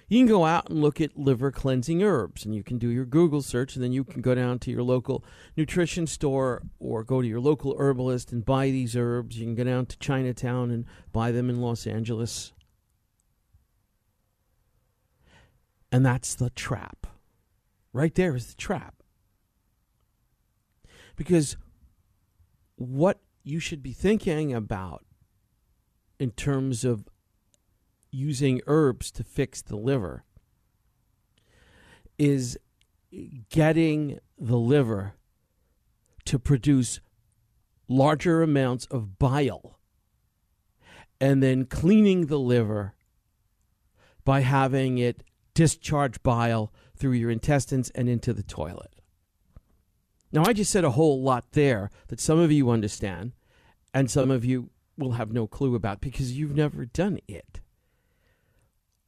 you 0.08 0.18
can 0.18 0.26
go 0.26 0.46
out 0.46 0.70
and 0.70 0.80
look 0.80 1.00
at 1.00 1.18
liver 1.18 1.50
cleansing 1.52 2.02
herbs 2.02 2.44
and 2.44 2.54
you 2.54 2.62
can 2.62 2.78
do 2.78 2.88
your 2.88 3.04
Google 3.04 3.42
search 3.42 3.74
and 3.74 3.84
then 3.84 3.92
you 3.92 4.04
can 4.04 4.22
go 4.22 4.34
down 4.34 4.58
to 4.60 4.70
your 4.70 4.82
local 4.82 5.22
nutrition 5.56 6.06
store 6.06 6.62
or 6.78 7.04
go 7.04 7.20
to 7.20 7.28
your 7.28 7.40
local 7.40 7.76
herbalist 7.78 8.32
and 8.32 8.44
buy 8.44 8.70
these 8.70 8.96
herbs. 8.96 9.38
You 9.38 9.44
can 9.44 9.54
go 9.54 9.64
down 9.64 9.84
to 9.86 9.98
Chinatown 9.98 10.70
and 10.70 10.86
buy 11.12 11.30
them 11.30 11.50
in 11.50 11.60
Los 11.60 11.86
Angeles. 11.86 12.52
And 15.92 16.04
that's 16.04 16.34
the 16.34 16.50
trap. 16.50 17.06
Right 17.92 18.14
there 18.14 18.34
is 18.34 18.46
the 18.46 18.56
trap. 18.56 19.02
Because 21.16 21.56
what 22.76 23.20
you 23.42 23.60
should 23.60 23.82
be 23.82 23.92
thinking 23.92 24.54
about 24.54 25.04
in 26.18 26.30
terms 26.30 26.84
of 26.84 27.08
using 28.10 28.60
herbs 28.66 29.10
to 29.12 29.24
fix 29.24 29.62
the 29.62 29.76
liver 29.76 30.24
is 32.18 32.58
getting 33.50 34.18
the 34.38 34.56
liver 34.58 35.14
to 36.24 36.38
produce 36.38 37.00
larger 37.88 38.42
amounts 38.42 38.86
of 38.86 39.18
bile 39.18 39.78
and 41.20 41.42
then 41.42 41.64
cleaning 41.64 42.26
the 42.26 42.38
liver 42.38 42.94
by 44.24 44.40
having 44.40 44.98
it 44.98 45.24
discharge 45.54 46.22
bile 46.22 46.72
through 46.96 47.12
your 47.12 47.30
intestines 47.30 47.90
and 47.90 48.08
into 48.08 48.32
the 48.32 48.42
toilet. 48.42 48.94
Now, 50.30 50.44
I 50.44 50.52
just 50.52 50.70
said 50.70 50.84
a 50.84 50.90
whole 50.90 51.22
lot 51.22 51.52
there 51.52 51.90
that 52.08 52.20
some 52.20 52.38
of 52.38 52.52
you 52.52 52.70
understand 52.70 53.32
and 53.94 54.10
some 54.10 54.30
of 54.30 54.44
you 54.44 54.70
will 54.98 55.12
have 55.12 55.32
no 55.32 55.46
clue 55.46 55.74
about 55.74 56.00
because 56.00 56.32
you've 56.32 56.54
never 56.54 56.84
done 56.84 57.18
it 57.26 57.60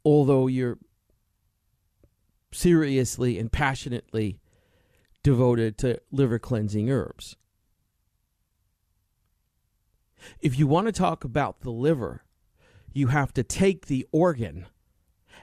although 0.04 0.46
you're 0.46 0.78
seriously 2.52 3.38
and 3.38 3.52
passionately 3.52 4.40
devoted 5.22 5.78
to 5.78 6.00
liver 6.10 6.38
cleansing 6.38 6.90
herbs. 6.90 7.36
If 10.40 10.58
you 10.58 10.66
want 10.66 10.86
to 10.86 10.92
talk 10.92 11.24
about 11.24 11.60
the 11.60 11.70
liver, 11.70 12.24
you 12.92 13.08
have 13.08 13.32
to 13.34 13.42
take 13.42 13.86
the 13.86 14.06
organ 14.12 14.66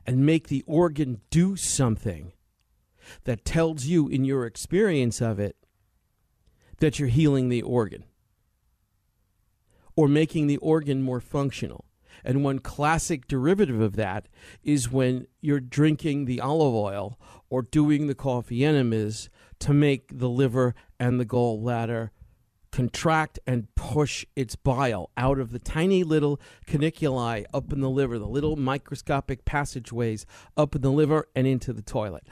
and 0.05 0.25
make 0.25 0.47
the 0.47 0.63
organ 0.67 1.21
do 1.29 1.55
something 1.55 2.33
that 3.23 3.45
tells 3.45 3.85
you, 3.85 4.07
in 4.07 4.25
your 4.25 4.45
experience 4.45 5.21
of 5.21 5.39
it, 5.39 5.55
that 6.79 6.99
you're 6.99 7.07
healing 7.07 7.49
the 7.49 7.61
organ 7.61 8.03
or 9.95 10.07
making 10.07 10.47
the 10.47 10.57
organ 10.57 11.01
more 11.01 11.19
functional. 11.19 11.86
And 12.27 12.43
one 12.43 12.59
classic 12.59 13.25
derivative 13.25 13.79
of 13.79 13.95
that 13.95 14.27
is 14.61 14.91
when 14.91 15.27
you're 15.39 15.61
drinking 15.61 16.25
the 16.25 16.41
olive 16.41 16.75
oil 16.75 17.17
or 17.49 17.61
doing 17.61 18.07
the 18.07 18.15
coffee 18.15 18.65
enemas 18.65 19.29
to 19.59 19.73
make 19.73 20.19
the 20.19 20.27
liver 20.27 20.75
and 20.99 21.21
the 21.21 21.25
gallbladder 21.25 22.09
contract 22.69 23.39
and 23.47 23.73
push 23.75 24.25
its 24.35 24.57
bile 24.57 25.09
out 25.15 25.39
of 25.39 25.51
the 25.51 25.57
tiny 25.57 26.03
little 26.03 26.37
caniculi 26.67 27.45
up 27.53 27.71
in 27.71 27.79
the 27.79 27.89
liver, 27.89 28.19
the 28.19 28.27
little 28.27 28.57
microscopic 28.57 29.45
passageways 29.45 30.25
up 30.57 30.75
in 30.75 30.81
the 30.81 30.91
liver 30.91 31.29
and 31.33 31.47
into 31.47 31.71
the 31.71 31.81
toilet. 31.81 32.27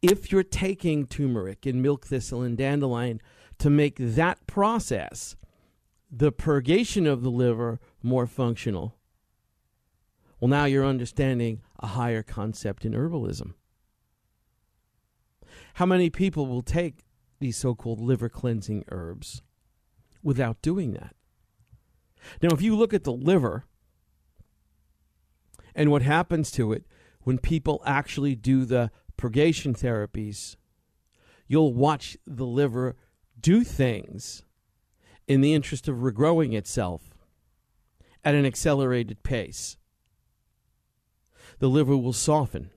If 0.00 0.30
you're 0.30 0.44
taking 0.44 1.08
turmeric 1.08 1.66
and 1.66 1.82
milk 1.82 2.06
thistle 2.06 2.42
and 2.42 2.56
dandelion 2.56 3.20
to 3.58 3.68
make 3.68 3.96
that 3.98 4.46
process, 4.46 5.34
the 6.08 6.30
purgation 6.30 7.04
of 7.08 7.22
the 7.22 7.32
liver, 7.32 7.80
more 8.00 8.28
functional, 8.28 8.94
well, 10.40 10.48
now 10.48 10.64
you're 10.64 10.86
understanding 10.86 11.62
a 11.80 11.88
higher 11.88 12.22
concept 12.22 12.84
in 12.84 12.92
herbalism. 12.92 13.54
How 15.74 15.86
many 15.86 16.10
people 16.10 16.46
will 16.46 16.62
take 16.62 17.04
these 17.40 17.56
so 17.56 17.74
called 17.74 18.00
liver 18.00 18.28
cleansing 18.28 18.84
herbs 18.88 19.42
without 20.22 20.60
doing 20.62 20.92
that? 20.92 21.14
Now, 22.42 22.48
if 22.50 22.62
you 22.62 22.76
look 22.76 22.92
at 22.92 23.04
the 23.04 23.12
liver 23.12 23.64
and 25.74 25.90
what 25.90 26.02
happens 26.02 26.50
to 26.52 26.72
it 26.72 26.84
when 27.22 27.38
people 27.38 27.82
actually 27.84 28.34
do 28.34 28.64
the 28.64 28.90
purgation 29.16 29.74
therapies, 29.74 30.56
you'll 31.46 31.74
watch 31.74 32.16
the 32.26 32.46
liver 32.46 32.96
do 33.40 33.64
things 33.64 34.42
in 35.26 35.40
the 35.40 35.54
interest 35.54 35.88
of 35.88 35.96
regrowing 35.96 36.54
itself 36.54 37.14
at 38.24 38.34
an 38.34 38.44
accelerated 38.44 39.22
pace 39.22 39.76
the 41.58 41.68
liver 41.68 41.96
will 41.96 42.12
soften. 42.12 42.70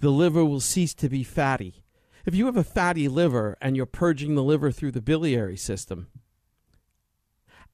The 0.00 0.10
liver 0.10 0.44
will 0.44 0.60
cease 0.60 0.94
to 0.94 1.08
be 1.08 1.24
fatty. 1.24 1.84
If 2.24 2.34
you 2.34 2.46
have 2.46 2.56
a 2.56 2.64
fatty 2.64 3.08
liver 3.08 3.56
and 3.60 3.76
you're 3.76 3.86
purging 3.86 4.34
the 4.34 4.42
liver 4.42 4.70
through 4.70 4.92
the 4.92 5.00
biliary 5.00 5.56
system, 5.56 6.08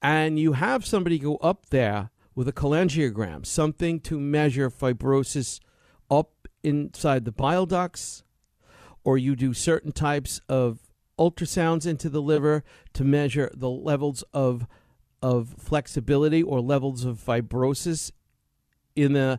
and 0.00 0.38
you 0.38 0.52
have 0.52 0.85
somebody 0.85 1.19
go 1.19 1.37
up 1.37 1.71
there 1.71 2.11
with 2.35 2.49
a 2.49 2.52
cholangiogram, 2.52 3.47
something 3.47 4.00
to 4.00 4.19
measure 4.19 4.71
fibrosis 4.71 5.61
up 6.11 6.49
inside 6.62 7.25
the 7.25 7.33
bile 7.33 7.66
ducts, 7.66 8.25
or 9.04 9.16
you 9.16 9.37
do 9.37 9.54
certain 9.54 9.92
types 9.92 10.40
of 10.49 10.81
ultrasounds 11.19 11.87
into 11.87 12.09
the 12.09 12.23
liver 12.23 12.64
to 12.95 13.04
measure 13.04 13.50
the 13.54 13.71
levels 13.71 14.25
of 14.33 14.66
of 15.23 15.54
flexibility 15.57 16.42
or 16.42 16.61
levels 16.61 17.04
of 17.04 17.16
fibrosis 17.16 18.11
in 18.97 19.12
the 19.12 19.38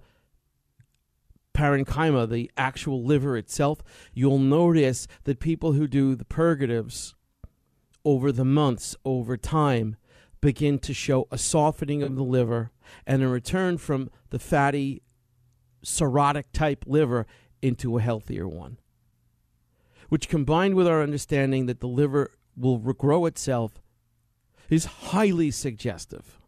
parenchyma, 1.63 2.29
the 2.29 2.51
actual 2.57 3.05
liver 3.05 3.37
itself, 3.37 3.81
you'll 4.13 4.37
notice 4.37 5.07
that 5.23 5.39
people 5.39 5.71
who 5.71 5.87
do 5.87 6.13
the 6.13 6.25
purgatives 6.25 7.15
over 8.03 8.33
the 8.33 8.43
months, 8.43 8.97
over 9.05 9.37
time, 9.37 9.95
begin 10.41 10.77
to 10.77 10.93
show 10.93 11.25
a 11.31 11.37
softening 11.37 12.03
of 12.03 12.17
the 12.17 12.23
liver 12.23 12.71
and 13.07 13.23
a 13.23 13.29
return 13.29 13.77
from 13.77 14.09
the 14.29 14.39
fatty, 14.39 15.01
cirrhotic 15.85 16.43
type 16.51 16.83
liver 16.85 17.25
into 17.61 17.97
a 17.97 18.01
healthier 18.01 18.45
one. 18.45 18.77
Which, 20.09 20.27
combined 20.27 20.75
with 20.75 20.85
our 20.85 21.01
understanding 21.01 21.67
that 21.67 21.79
the 21.79 21.87
liver 21.87 22.31
will 22.57 22.77
regrow 22.77 23.25
itself, 23.25 23.81
is 24.69 24.85
highly 24.85 25.49
suggestive, 25.49 26.41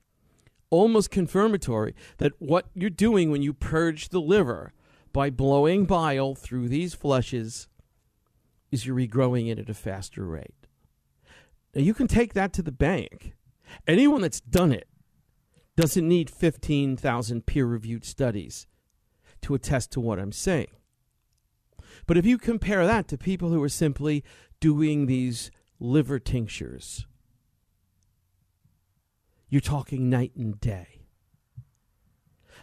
almost 0.69 1.09
confirmatory 1.09 1.95
that 2.17 2.33
what 2.39 2.65
you're 2.73 2.89
doing 2.89 3.31
when 3.31 3.41
you 3.41 3.53
purge 3.53 4.09
the 4.09 4.19
liver 4.19 4.73
by 5.15 5.29
blowing 5.29 5.85
bile 5.85 6.35
through 6.35 6.67
these 6.67 6.93
flushes 6.93 7.69
is 8.69 8.85
you're 8.85 8.97
regrowing 8.97 9.49
it 9.49 9.57
at 9.57 9.69
a 9.69 9.73
faster 9.73 10.25
rate. 10.25 10.67
Now, 11.73 11.83
you 11.83 11.93
can 11.93 12.09
take 12.09 12.33
that 12.33 12.51
to 12.51 12.61
the 12.61 12.73
bank. 12.73 13.33
Anyone 13.87 14.19
that's 14.19 14.41
done 14.41 14.73
it 14.73 14.89
doesn't 15.77 16.05
need 16.05 16.29
15,000 16.29 17.45
peer 17.45 17.65
reviewed 17.65 18.03
studies 18.03 18.67
to 19.43 19.55
attest 19.55 19.89
to 19.93 20.01
what 20.01 20.19
I'm 20.19 20.33
saying. 20.33 20.75
But 22.07 22.17
if 22.17 22.25
you 22.25 22.37
compare 22.37 22.85
that 22.85 23.07
to 23.07 23.17
people 23.17 23.51
who 23.51 23.63
are 23.63 23.69
simply 23.69 24.21
doing 24.59 25.05
these 25.05 25.49
liver 25.79 26.19
tinctures, 26.19 27.07
you're 29.47 29.61
talking 29.61 30.09
night 30.09 30.33
and 30.35 30.59
day. 30.59 30.94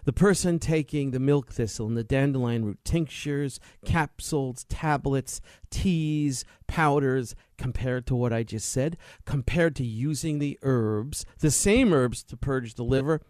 The 0.05 0.13
person 0.13 0.59
taking 0.59 1.13
the 1.13 1.21
milk 1.21 1.53
thistle 1.53 1.87
and 1.87 1.97
the 1.97 2.03
dandelion 2.03 2.65
root 2.65 2.81
tinctures, 2.85 3.61
capsules, 3.85 4.65
tablets, 4.65 5.41
teas, 5.71 6.45
powders, 6.67 7.37
compared 7.57 8.07
to 8.07 8.17
what 8.17 8.33
I 8.33 8.43
just 8.43 8.71
said, 8.71 8.97
compared 9.25 9.77
to 9.77 9.85
using 9.85 10.41
the 10.41 10.59
herbs, 10.63 11.25
the 11.39 11.53
same 11.53 11.93
herbs 11.93 12.25
to 12.25 12.37
purge 12.37 12.75
the 12.75 12.83
liver, 12.83 13.21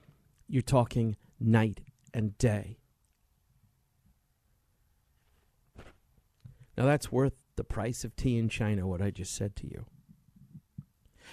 you're 0.49 0.63
talking 0.63 1.17
night 1.39 1.83
and 2.15 2.39
day. 2.39 2.79
Now 6.79 6.87
that's 6.87 7.13
worth 7.13 7.35
the 7.57 7.65
price 7.65 8.03
of 8.03 8.17
tea 8.17 8.39
in 8.39 8.49
China, 8.49 8.87
what 8.87 9.03
I 9.03 9.11
just 9.11 9.35
said 9.35 9.55
to 9.57 9.67
you. 9.67 9.85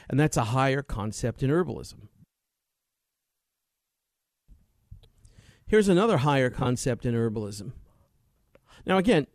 And 0.10 0.20
that's 0.20 0.38
a 0.38 0.46
higher 0.46 0.82
concept 0.82 1.44
in 1.44 1.50
herbalism. 1.50 2.10
Here's 5.70 5.88
another 5.88 6.18
higher 6.18 6.50
concept 6.50 7.06
in 7.06 7.14
herbalism. 7.14 7.74
Now, 8.88 8.98
again, 8.98 9.28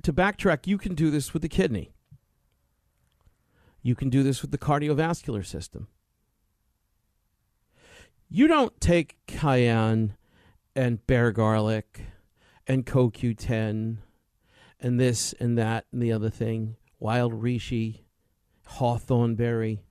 to 0.00 0.14
backtrack, 0.14 0.66
you 0.66 0.78
can 0.78 0.94
do 0.94 1.10
this 1.10 1.34
with 1.34 1.42
the 1.42 1.48
kidney. 1.48 1.92
You 3.82 3.94
can 3.94 4.08
do 4.08 4.22
this 4.22 4.40
with 4.40 4.50
the 4.50 4.56
cardiovascular 4.56 5.44
system. 5.44 5.88
You 8.30 8.48
don't 8.48 8.80
take 8.80 9.18
cayenne 9.26 10.16
and 10.74 11.06
bear 11.06 11.30
garlic 11.32 12.00
and 12.66 12.86
CoQ10 12.86 13.98
and 14.80 15.00
this 15.00 15.34
and 15.34 15.58
that 15.58 15.84
and 15.92 16.02
the 16.02 16.12
other 16.12 16.30
thing, 16.30 16.76
wild 16.98 17.34
reishi, 17.34 18.04
hawthorn 18.64 19.34
berry, 19.34 19.82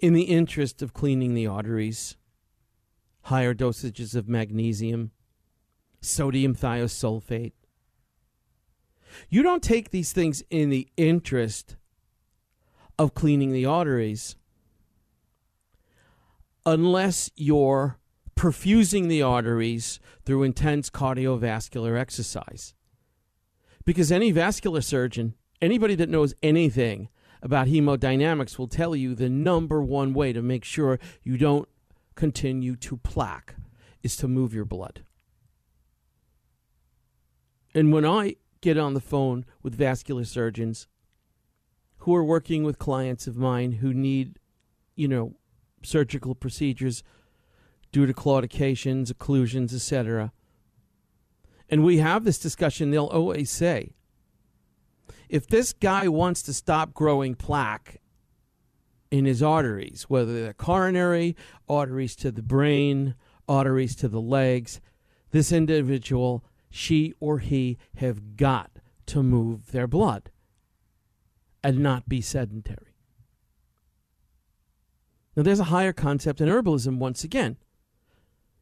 in 0.00 0.12
the 0.12 0.22
interest 0.22 0.82
of 0.82 0.92
cleaning 0.92 1.34
the 1.34 1.46
arteries, 1.46 2.16
higher 3.28 3.52
dosages 3.52 4.14
of 4.14 4.26
magnesium, 4.26 5.10
sodium 6.00 6.54
thiosulfate. 6.54 7.52
You 9.28 9.42
don't 9.42 9.62
take 9.62 9.90
these 9.90 10.12
things 10.12 10.42
in 10.48 10.70
the 10.70 10.88
interest 10.96 11.76
of 12.98 13.14
cleaning 13.14 13.52
the 13.52 13.66
arteries 13.66 14.36
unless 16.64 17.30
you're 17.36 17.98
perfusing 18.34 19.08
the 19.08 19.20
arteries 19.20 20.00
through 20.24 20.42
intense 20.42 20.88
cardiovascular 20.88 21.98
exercise. 21.98 22.72
Because 23.84 24.10
any 24.10 24.32
vascular 24.32 24.80
surgeon, 24.80 25.34
anybody 25.60 25.94
that 25.96 26.08
knows 26.08 26.32
anything 26.42 27.10
about 27.42 27.66
hemodynamics, 27.66 28.58
will 28.58 28.68
tell 28.68 28.96
you 28.96 29.14
the 29.14 29.28
number 29.28 29.82
one 29.82 30.14
way 30.14 30.32
to 30.32 30.40
make 30.40 30.64
sure 30.64 30.98
you 31.22 31.36
don't 31.36 31.68
continue 32.18 32.74
to 32.74 32.96
plaque 32.96 33.54
is 34.02 34.16
to 34.16 34.26
move 34.26 34.52
your 34.52 34.64
blood. 34.64 35.04
And 37.72 37.92
when 37.92 38.04
I 38.04 38.34
get 38.60 38.76
on 38.76 38.94
the 38.94 39.00
phone 39.00 39.44
with 39.62 39.76
vascular 39.76 40.24
surgeons 40.24 40.88
who 41.98 42.16
are 42.16 42.24
working 42.24 42.64
with 42.64 42.76
clients 42.76 43.28
of 43.28 43.36
mine 43.36 43.70
who 43.70 43.94
need, 43.94 44.40
you 44.96 45.06
know, 45.06 45.36
surgical 45.84 46.34
procedures 46.34 47.04
due 47.92 48.04
to 48.04 48.12
claudications, 48.12 49.12
occlusions, 49.12 49.72
etc., 49.72 50.32
and 51.70 51.84
we 51.84 51.98
have 51.98 52.24
this 52.24 52.40
discussion, 52.40 52.90
they'll 52.90 53.04
always 53.06 53.48
say, 53.48 53.92
if 55.28 55.46
this 55.46 55.72
guy 55.72 56.08
wants 56.08 56.42
to 56.42 56.52
stop 56.52 56.94
growing 56.94 57.36
plaque 57.36 58.00
in 59.10 59.24
his 59.24 59.42
arteries, 59.42 60.04
whether 60.08 60.40
they're 60.40 60.52
coronary, 60.52 61.36
arteries 61.68 62.14
to 62.16 62.30
the 62.30 62.42
brain, 62.42 63.14
arteries 63.48 63.96
to 63.96 64.08
the 64.08 64.20
legs, 64.20 64.80
this 65.30 65.52
individual, 65.52 66.44
she 66.70 67.14
or 67.20 67.38
he, 67.38 67.78
have 67.96 68.36
got 68.36 68.70
to 69.06 69.22
move 69.22 69.72
their 69.72 69.86
blood 69.86 70.30
and 71.62 71.78
not 71.78 72.08
be 72.08 72.20
sedentary. 72.20 72.94
Now, 75.34 75.42
there's 75.42 75.60
a 75.60 75.64
higher 75.64 75.92
concept 75.92 76.40
in 76.40 76.48
herbalism 76.48 76.98
once 76.98 77.24
again. 77.24 77.56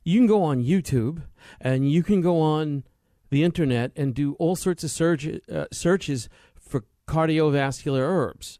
You 0.05 0.21
can 0.21 0.27
go 0.27 0.43
on 0.43 0.63
YouTube 0.63 1.23
and 1.61 1.91
you 1.91 2.03
can 2.03 2.21
go 2.21 2.41
on 2.41 2.85
the 3.31 3.43
internet 3.43 3.93
and 3.97 4.15
do 4.15 4.35
all 4.35 4.57
sorts 4.57 4.85
of 4.85 4.91
search, 4.91 5.27
uh, 5.51 5.67
searches 5.73 6.29
for 6.55 6.85
cardiovascular 7.09 8.01
herbs, 8.01 8.59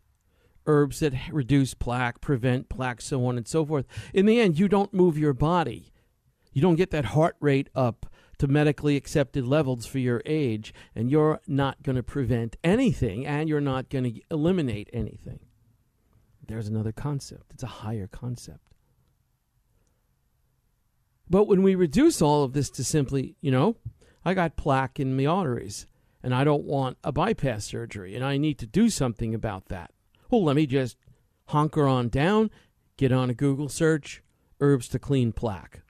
herbs 0.67 1.01
that 1.01 1.15
reduce 1.31 1.75
plaque, 1.75 2.21
prevent 2.21 2.69
plaque, 2.69 3.01
so 3.01 3.25
on 3.27 3.37
and 3.37 3.47
so 3.47 3.65
forth. 3.65 3.87
In 4.13 4.27
the 4.27 4.41
end, 4.41 4.59
you 4.59 4.69
don't 4.69 4.93
move 4.95 5.19
your 5.19 5.33
body. 5.33 5.93
You 6.53 6.63
don't 6.63 6.77
get 6.77 6.91
that 6.91 7.07
heart 7.07 7.37
rate 7.41 7.69
up 7.75 8.07
to 8.39 8.47
medically 8.47 8.97
accepted 8.97 9.47
levels 9.47 9.87
for 9.87 9.99
your 9.99 10.23
age, 10.27 10.75
and 10.95 11.11
you're 11.11 11.41
not 11.47 11.83
going 11.83 11.97
to 11.97 12.03
prevent 12.03 12.57
anything, 12.63 13.27
and 13.27 13.49
you're 13.49 13.61
not 13.61 13.89
going 13.89 14.05
to 14.05 14.21
eliminate 14.31 14.91
anything. 14.93 15.41
There's 16.47 16.69
another 16.69 16.93
concept. 16.93 17.53
It's 17.53 17.63
a 17.63 17.67
higher 17.67 18.07
concept. 18.07 18.73
But 21.29 21.49
when 21.49 21.63
we 21.63 21.75
reduce 21.75 22.23
all 22.23 22.45
of 22.45 22.53
this 22.53 22.71
to 22.71 22.85
simply, 22.85 23.37
you 23.41 23.51
know, 23.51 23.77
I 24.25 24.35
got 24.35 24.57
plaque 24.57 25.01
in 25.01 25.17
my 25.17 25.27
arteries 25.27 25.87
and 26.23 26.35
I 26.35 26.45
don't 26.45 26.65
want 26.65 26.99
a 27.03 27.13
bypass 27.13 27.65
surgery 27.65 28.15
and 28.15 28.25
I 28.25 28.37
need 28.37 28.59
to 28.59 28.67
do 28.67 28.91
something 28.91 29.35
about 29.35 29.69
that. 29.69 29.91
Well, 30.31 30.45
let 30.45 30.57
me 30.57 30.67
just 30.67 30.97
honker 31.47 31.87
on 31.87 32.09
down, 32.09 32.51
get 32.97 33.13
on 33.13 33.31
a 33.31 33.35
Google 33.35 33.69
search, 33.69 34.23
herbs 34.61 34.89
to 34.89 34.99
clean 34.99 35.33
plaque. 35.33 35.83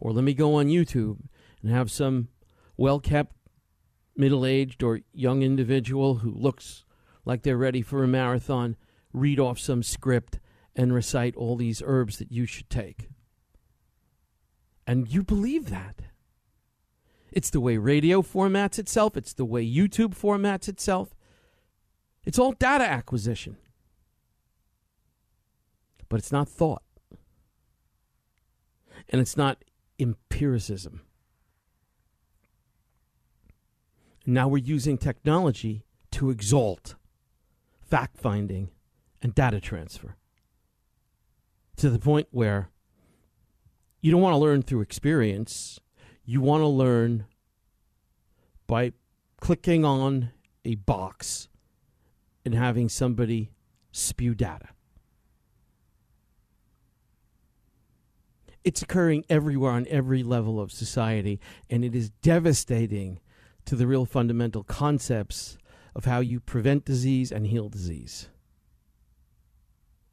Or 0.00 0.12
let 0.12 0.24
me 0.24 0.34
go 0.34 0.54
on 0.54 0.66
YouTube 0.66 1.18
and 1.62 1.70
have 1.70 1.90
some 1.90 2.28
well 2.76 3.00
kept, 3.00 3.36
middle 4.16 4.46
aged, 4.46 4.82
or 4.82 5.00
young 5.12 5.42
individual 5.42 6.16
who 6.16 6.30
looks 6.30 6.84
like 7.24 7.42
they're 7.42 7.56
ready 7.56 7.82
for 7.82 8.02
a 8.02 8.08
marathon 8.08 8.76
read 9.12 9.38
off 9.38 9.58
some 9.58 9.82
script 9.82 10.38
and 10.74 10.94
recite 10.94 11.36
all 11.36 11.56
these 11.56 11.82
herbs 11.84 12.18
that 12.18 12.32
you 12.32 12.46
should 12.46 12.70
take. 12.70 13.08
And 14.86 15.12
you 15.12 15.22
believe 15.22 15.70
that. 15.70 15.96
It's 17.32 17.50
the 17.50 17.60
way 17.60 17.76
radio 17.76 18.22
formats 18.22 18.78
itself, 18.78 19.16
it's 19.16 19.32
the 19.32 19.44
way 19.44 19.64
YouTube 19.64 20.18
formats 20.18 20.68
itself. 20.68 21.14
It's 22.24 22.38
all 22.38 22.52
data 22.52 22.84
acquisition. 22.84 23.56
But 26.08 26.18
it's 26.18 26.32
not 26.32 26.48
thought. 26.48 26.82
And 29.08 29.20
it's 29.20 29.36
not 29.36 29.64
empiricism. 29.98 31.02
Now 34.26 34.48
we're 34.48 34.58
using 34.58 34.98
technology 34.98 35.84
to 36.12 36.30
exalt 36.30 36.94
fact 37.80 38.16
finding 38.16 38.70
and 39.22 39.34
data 39.34 39.60
transfer 39.60 40.16
to 41.76 41.90
the 41.90 41.98
point 41.98 42.28
where 42.30 42.68
you 44.00 44.12
don't 44.12 44.20
want 44.20 44.34
to 44.34 44.38
learn 44.38 44.62
through 44.62 44.80
experience 44.80 45.80
you 46.24 46.40
want 46.40 46.60
to 46.60 46.66
learn 46.66 47.24
by 48.66 48.92
clicking 49.40 49.84
on 49.84 50.30
a 50.64 50.76
box 50.76 51.48
and 52.44 52.54
having 52.54 52.88
somebody 52.88 53.52
spew 53.92 54.34
data. 54.34 54.68
It's 58.62 58.82
occurring 58.82 59.24
everywhere 59.28 59.72
on 59.72 59.86
every 59.88 60.22
level 60.22 60.60
of 60.60 60.70
society, 60.70 61.40
and 61.70 61.84
it 61.84 61.94
is 61.94 62.10
devastating 62.10 63.20
to 63.64 63.74
the 63.74 63.86
real 63.86 64.04
fundamental 64.04 64.64
concepts 64.64 65.56
of 65.94 66.04
how 66.04 66.20
you 66.20 66.40
prevent 66.40 66.84
disease 66.84 67.32
and 67.32 67.46
heal 67.46 67.68
disease. 67.68 68.28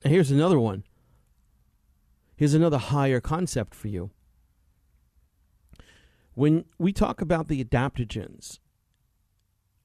And 0.03 0.13
here's 0.13 0.31
another 0.31 0.59
one. 0.59 0.83
Here's 2.35 2.53
another 2.53 2.77
higher 2.77 3.19
concept 3.19 3.73
for 3.73 3.87
you. 3.87 4.11
When 6.33 6.65
we 6.77 6.93
talk 6.93 7.19
about 7.19 7.47
the 7.47 7.63
adaptogens, 7.63 8.59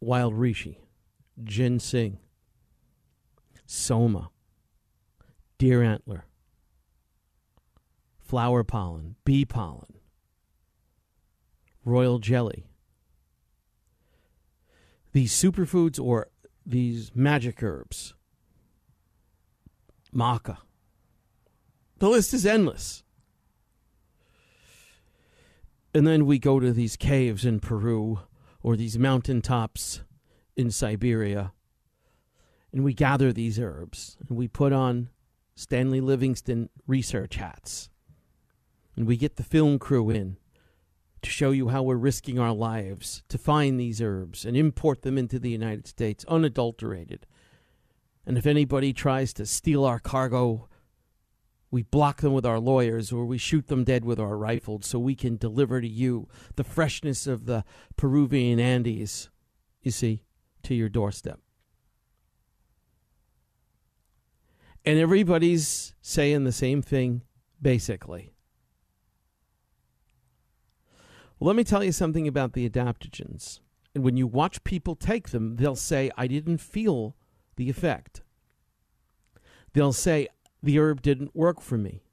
wild 0.00 0.35
reishi, 0.35 0.76
ginseng, 1.42 2.18
soma, 3.72 4.30
deer 5.56 5.82
antler, 5.82 6.26
flower 8.20 8.62
pollen, 8.62 9.16
bee 9.24 9.46
pollen, 9.46 9.94
royal 11.82 12.18
jelly, 12.18 12.66
these 15.12 15.32
superfoods 15.32 15.98
or 15.98 16.28
these 16.66 17.12
magic 17.14 17.62
herbs, 17.62 18.14
maca. 20.14 20.58
The 21.98 22.11
list 22.11 22.35
is 22.35 22.44
endless. 22.44 23.02
And 25.94 26.06
then 26.06 26.26
we 26.26 26.38
go 26.38 26.61
to 26.61 26.72
these 26.72 26.96
caves 26.96 27.44
in 27.44 27.61
Peru 27.61 28.20
or 28.62 28.76
these 28.76 28.98
mountaintops 28.98 30.02
in 30.56 30.70
Siberia 30.70 31.52
and 32.72 32.85
we 32.85 32.94
gather 32.94 33.32
these 33.32 33.58
herbs 33.58 34.16
and 34.28 34.37
we 34.37 34.48
put 34.48 34.72
on 34.72 35.08
Stanley 35.54 36.00
Livingstone 36.00 36.70
research 36.87 37.37
hats 37.37 37.90
and 38.96 39.06
we 39.06 39.16
get 39.16 39.37
the 39.37 39.42
film 39.42 39.78
crew 39.78 40.11
in 40.11 40.37
to 41.22 41.30
show 41.30 41.50
you 41.50 41.68
how 41.68 41.82
we're 41.82 41.96
risking 41.96 42.38
our 42.38 42.52
lives 42.52 43.22
to 43.28 43.38
find 43.38 43.78
these 43.78 44.02
herbs 44.02 44.44
and 44.44 44.56
import 44.56 45.02
them 45.02 45.16
into 45.16 45.38
the 45.38 45.50
United 45.50 45.87
States 45.87 46.24
unadulterated. 46.26 47.26
And 48.26 48.37
if 48.37 48.46
anybody 48.46 48.92
tries 48.92 49.32
to 49.35 49.46
steal 49.46 49.85
our 49.85 49.98
cargo, 49.98 50.68
we 51.70 51.82
block 51.82 52.20
them 52.20 52.32
with 52.32 52.44
our 52.44 52.58
lawyers 52.58 53.12
or 53.12 53.24
we 53.24 53.38
shoot 53.38 53.68
them 53.68 53.85
dead 53.85 54.04
with 54.04 54.18
our 54.18 54.37
rifles 54.37 54.87
so 54.87 54.98
we 54.98 55.14
can 55.14 55.37
deliver 55.37 55.80
to 55.80 55.88
you 55.88 56.28
the 56.56 56.64
freshness 56.64 57.26
of 57.26 57.46
the 57.46 57.64
Peruvian 57.96 58.58
Andes, 58.58 59.30
you 59.80 59.90
see, 59.90 60.24
to 60.64 60.74
your 60.74 60.88
doorstep. 60.88 61.40
And 64.85 64.99
everybody's 64.99 65.95
saying 66.01 66.45
the 66.45 66.53
same 66.53 66.83
thing, 66.83 67.23
basically. 67.61 68.33
Let 71.38 71.57
me 71.57 71.64
tell 71.64 71.83
you 71.83 71.92
something 71.92 72.29
about 72.29 72.53
the 72.53 72.68
adaptogens. 72.68 73.61
And 73.95 74.05
when 74.05 74.16
you 74.16 74.27
watch 74.27 74.64
people 74.64 74.95
take 74.95 75.31
them, 75.31 75.57
they'll 75.57 75.77
say, 75.77 76.11
I 76.16 76.27
didn't 76.27 76.59
feel 76.59 77.16
the 77.57 77.68
effect. 77.68 78.23
They'll 79.73 79.92
say, 79.92 80.29
the 80.62 80.79
herb 80.79 81.03
didn't 81.03 81.35
work 81.35 81.61
for 81.61 81.77
me. 81.77 82.05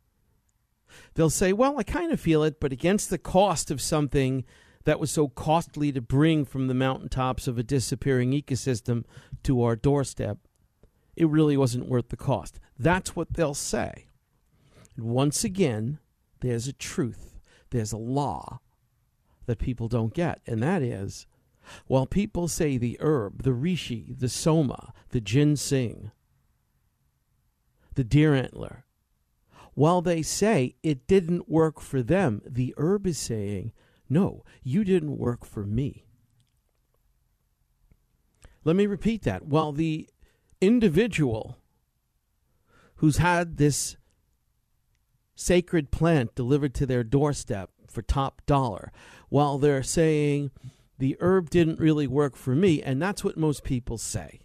They'll 1.14 1.30
say, 1.30 1.54
well, 1.54 1.80
I 1.80 1.84
kind 1.84 2.12
of 2.12 2.20
feel 2.20 2.44
it, 2.44 2.60
but 2.60 2.72
against 2.72 3.10
the 3.10 3.18
cost 3.18 3.70
of 3.70 3.82
something 3.82 4.46
that 4.86 5.00
was 5.00 5.12
so 5.12 5.28
costly 5.28 5.92
to 5.92 6.02
bring 6.02 6.46
from 6.46 6.68
the 6.68 6.74
mountaintops 6.74 7.48
of 7.48 7.58
a 7.58 7.64
disappearing 7.64 8.32
ecosystem 8.32 9.04
to 9.44 9.62
our 9.62 9.76
doorstep, 9.76 10.40
it 11.20 11.28
really 11.28 11.58
wasn't 11.58 11.88
worth 11.88 12.10
the 12.10 12.18
cost. 12.18 12.60
That's 12.78 13.16
what 13.16 13.34
they'll 13.34 13.54
say. 13.54 14.08
And 14.96 15.06
once 15.06 15.44
again, 15.44 16.00
there's 16.40 16.68
a 16.68 16.74
truth, 16.74 17.40
there's 17.70 17.92
a 17.92 17.98
law 17.98 18.62
that 19.46 19.60
people 19.60 19.88
don't 19.88 20.14
get, 20.14 20.42
and 20.48 20.64
that 20.64 20.82
is 20.82 21.28
while 21.88 22.06
people 22.06 22.48
say 22.48 22.78
the 22.78 22.98
herb, 23.00 23.44
the 23.44 23.52
reishi, 23.52 24.18
the 24.18 24.30
soma, 24.30 24.94
the 25.10 25.22
ginseng, 25.22 26.12
the 27.96 28.04
deer 28.04 28.34
antler, 28.34 28.86
while 29.74 30.02
they 30.02 30.22
say 30.22 30.76
it 30.84 31.08
didn't 31.08 31.50
work 31.50 31.80
for 31.80 32.02
them, 32.02 32.42
the 32.46 32.74
herb 32.78 33.06
is 33.06 33.18
saying, 33.18 33.72
no, 34.10 34.44
you 34.64 34.84
didn't 34.84 35.18
work 35.18 35.46
for 35.46 35.66
me. 35.66 36.06
Let 38.64 38.76
me 38.76 38.88
repeat 38.88 39.24
that. 39.24 39.46
While 39.46 39.72
the 39.72 40.10
individual 40.62 41.58
who's 42.95 43.17
had 43.17 43.58
this 43.58 43.98
sacred 45.36 45.89
plant 45.89 46.36
delivered 46.36 46.74
to 46.76 46.86
their 46.86 47.04
doorstep 47.04 47.69
for 47.88 48.02
top 48.02 48.41
dollar, 48.45 48.91
while 49.30 49.58
they're 49.58 49.84
saying 49.84 50.52
the 50.98 51.15
herb 51.22 51.50
didn't 51.50 51.80
really 51.80 52.08
work 52.08 52.36
for 52.36 52.56
me, 52.56 52.82
and 52.82 53.02
that's 53.02 53.24
what 53.24 53.38
most 53.38 53.63
people 53.63 53.98
say. 53.98 54.41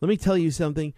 Let 0.00 0.08
me 0.08 0.16
tell 0.16 0.36
you 0.36 0.50
something. 0.50 0.92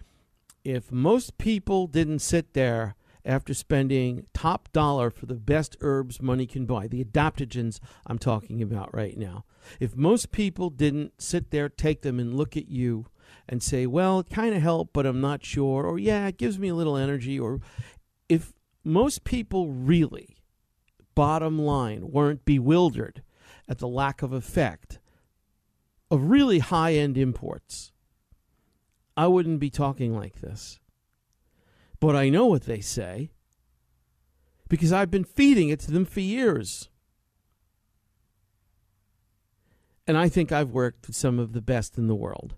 If 0.63 0.91
most 0.91 1.37
people 1.37 1.87
didn't 1.87 2.19
sit 2.19 2.53
there 2.53 2.95
after 3.23 3.53
spending 3.53 4.25
top 4.33 4.69
dollar 4.73 5.09
for 5.09 5.27
the 5.27 5.35
best 5.35 5.77
herbs 5.79 6.21
money 6.21 6.47
can 6.47 6.65
buy, 6.65 6.87
the 6.87 7.03
adaptogens 7.03 7.79
I'm 8.07 8.17
talking 8.17 8.61
about 8.61 8.93
right 8.93 9.17
now, 9.17 9.45
if 9.79 9.95
most 9.95 10.31
people 10.31 10.69
didn't 10.69 11.21
sit 11.21 11.51
there, 11.51 11.69
take 11.69 12.01
them, 12.01 12.19
and 12.19 12.33
look 12.33 12.57
at 12.57 12.67
you 12.67 13.05
and 13.49 13.63
say, 13.63 13.85
well, 13.85 14.19
it 14.19 14.29
kind 14.29 14.53
of 14.55 14.61
helped, 14.61 14.93
but 14.93 15.05
I'm 15.05 15.21
not 15.21 15.43
sure, 15.43 15.85
or 15.85 15.97
yeah, 15.97 16.27
it 16.27 16.37
gives 16.37 16.59
me 16.59 16.67
a 16.67 16.75
little 16.75 16.97
energy, 16.97 17.39
or 17.39 17.61
if 18.27 18.53
most 18.83 19.23
people 19.23 19.71
really, 19.71 20.37
bottom 21.15 21.59
line, 21.59 22.11
weren't 22.11 22.45
bewildered 22.45 23.23
at 23.67 23.79
the 23.79 23.87
lack 23.87 24.21
of 24.21 24.33
effect 24.33 24.99
of 26.09 26.29
really 26.29 26.59
high 26.59 26.93
end 26.93 27.17
imports, 27.17 27.91
I 29.15 29.27
wouldn't 29.27 29.59
be 29.59 29.69
talking 29.69 30.15
like 30.15 30.41
this. 30.41 30.79
But 31.99 32.15
I 32.15 32.29
know 32.29 32.45
what 32.45 32.63
they 32.63 32.79
say 32.79 33.31
because 34.69 34.91
I've 34.91 35.11
been 35.11 35.23
feeding 35.23 35.69
it 35.69 35.79
to 35.81 35.91
them 35.91 36.05
for 36.05 36.19
years. 36.19 36.89
And 40.05 40.17
I 40.17 40.29
think 40.29 40.51
I've 40.51 40.71
worked 40.71 41.07
with 41.07 41.15
some 41.15 41.39
of 41.39 41.53
the 41.53 41.61
best 41.61 41.97
in 41.97 42.07
the 42.07 42.15
world. 42.15 42.55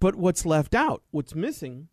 But 0.00 0.16
what's 0.16 0.46
left 0.46 0.74
out, 0.74 1.02
what's 1.10 1.34
missing, 1.34 1.88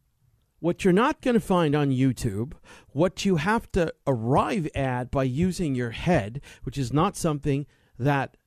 what 0.60 0.84
you're 0.84 0.94
not 0.94 1.22
going 1.22 1.34
to 1.34 1.40
find 1.40 1.76
on 1.76 1.90
YouTube, 1.90 2.54
what 2.90 3.26
you 3.26 3.38
have 3.38 3.72
to 3.72 3.94
arrive 4.06 4.68
at 4.76 5.10
by 5.12 5.24
using 5.24 5.76
your 5.76 5.92
head, 5.92 6.40
which 6.64 6.78
is 6.78 6.94
not 6.94 7.18
something 7.18 7.66
that 7.98 8.38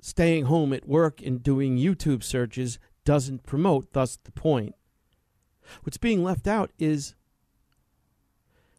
staying 0.00 0.44
home 0.44 0.72
at 0.72 0.88
work 0.88 1.20
and 1.20 1.42
doing 1.42 1.76
YouTube 1.76 2.22
searches 2.22 2.78
doesn't 3.04 3.44
promote, 3.44 3.92
thus 3.92 4.16
the 4.22 4.32
point. 4.32 4.74
What's 5.82 5.98
being 5.98 6.22
left 6.22 6.46
out 6.46 6.70
is 6.78 7.14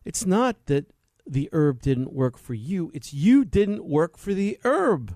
it's 0.06 0.26
not 0.26 0.66
that 0.66 0.94
the 1.28 1.50
herb 1.52 1.82
didn't 1.82 2.14
work 2.14 2.38
for 2.38 2.54
you, 2.54 2.92
it's 2.94 3.14
you 3.14 3.46
didn't 3.46 3.86
work 3.86 4.18
for 4.18 4.34
the 4.34 4.58
herb. 4.64 5.16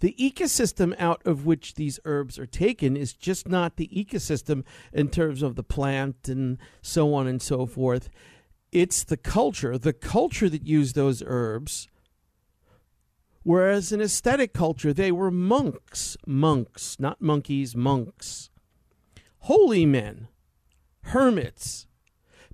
The 0.00 0.14
ecosystem 0.18 0.94
out 0.98 1.20
of 1.24 1.44
which 1.44 1.74
these 1.74 1.98
herbs 2.04 2.38
are 2.38 2.46
taken 2.46 2.96
is 2.96 3.12
just 3.12 3.48
not 3.48 3.76
the 3.76 3.88
ecosystem 3.88 4.64
in 4.92 5.08
terms 5.08 5.42
of 5.42 5.56
the 5.56 5.64
plant 5.64 6.28
and 6.28 6.58
so 6.80 7.14
on 7.14 7.26
and 7.26 7.42
so 7.42 7.66
forth. 7.66 8.08
It's 8.70 9.02
the 9.02 9.16
culture, 9.16 9.76
the 9.78 9.92
culture 9.92 10.48
that 10.48 10.66
used 10.66 10.94
those 10.94 11.22
herbs. 11.26 11.88
Whereas 13.42 13.92
in 13.92 14.00
aesthetic 14.00 14.52
culture, 14.52 14.92
they 14.92 15.10
were 15.10 15.30
monks, 15.30 16.16
monks, 16.26 17.00
not 17.00 17.20
monkeys, 17.20 17.74
monks, 17.74 18.50
holy 19.40 19.86
men, 19.86 20.28
hermits, 21.00 21.86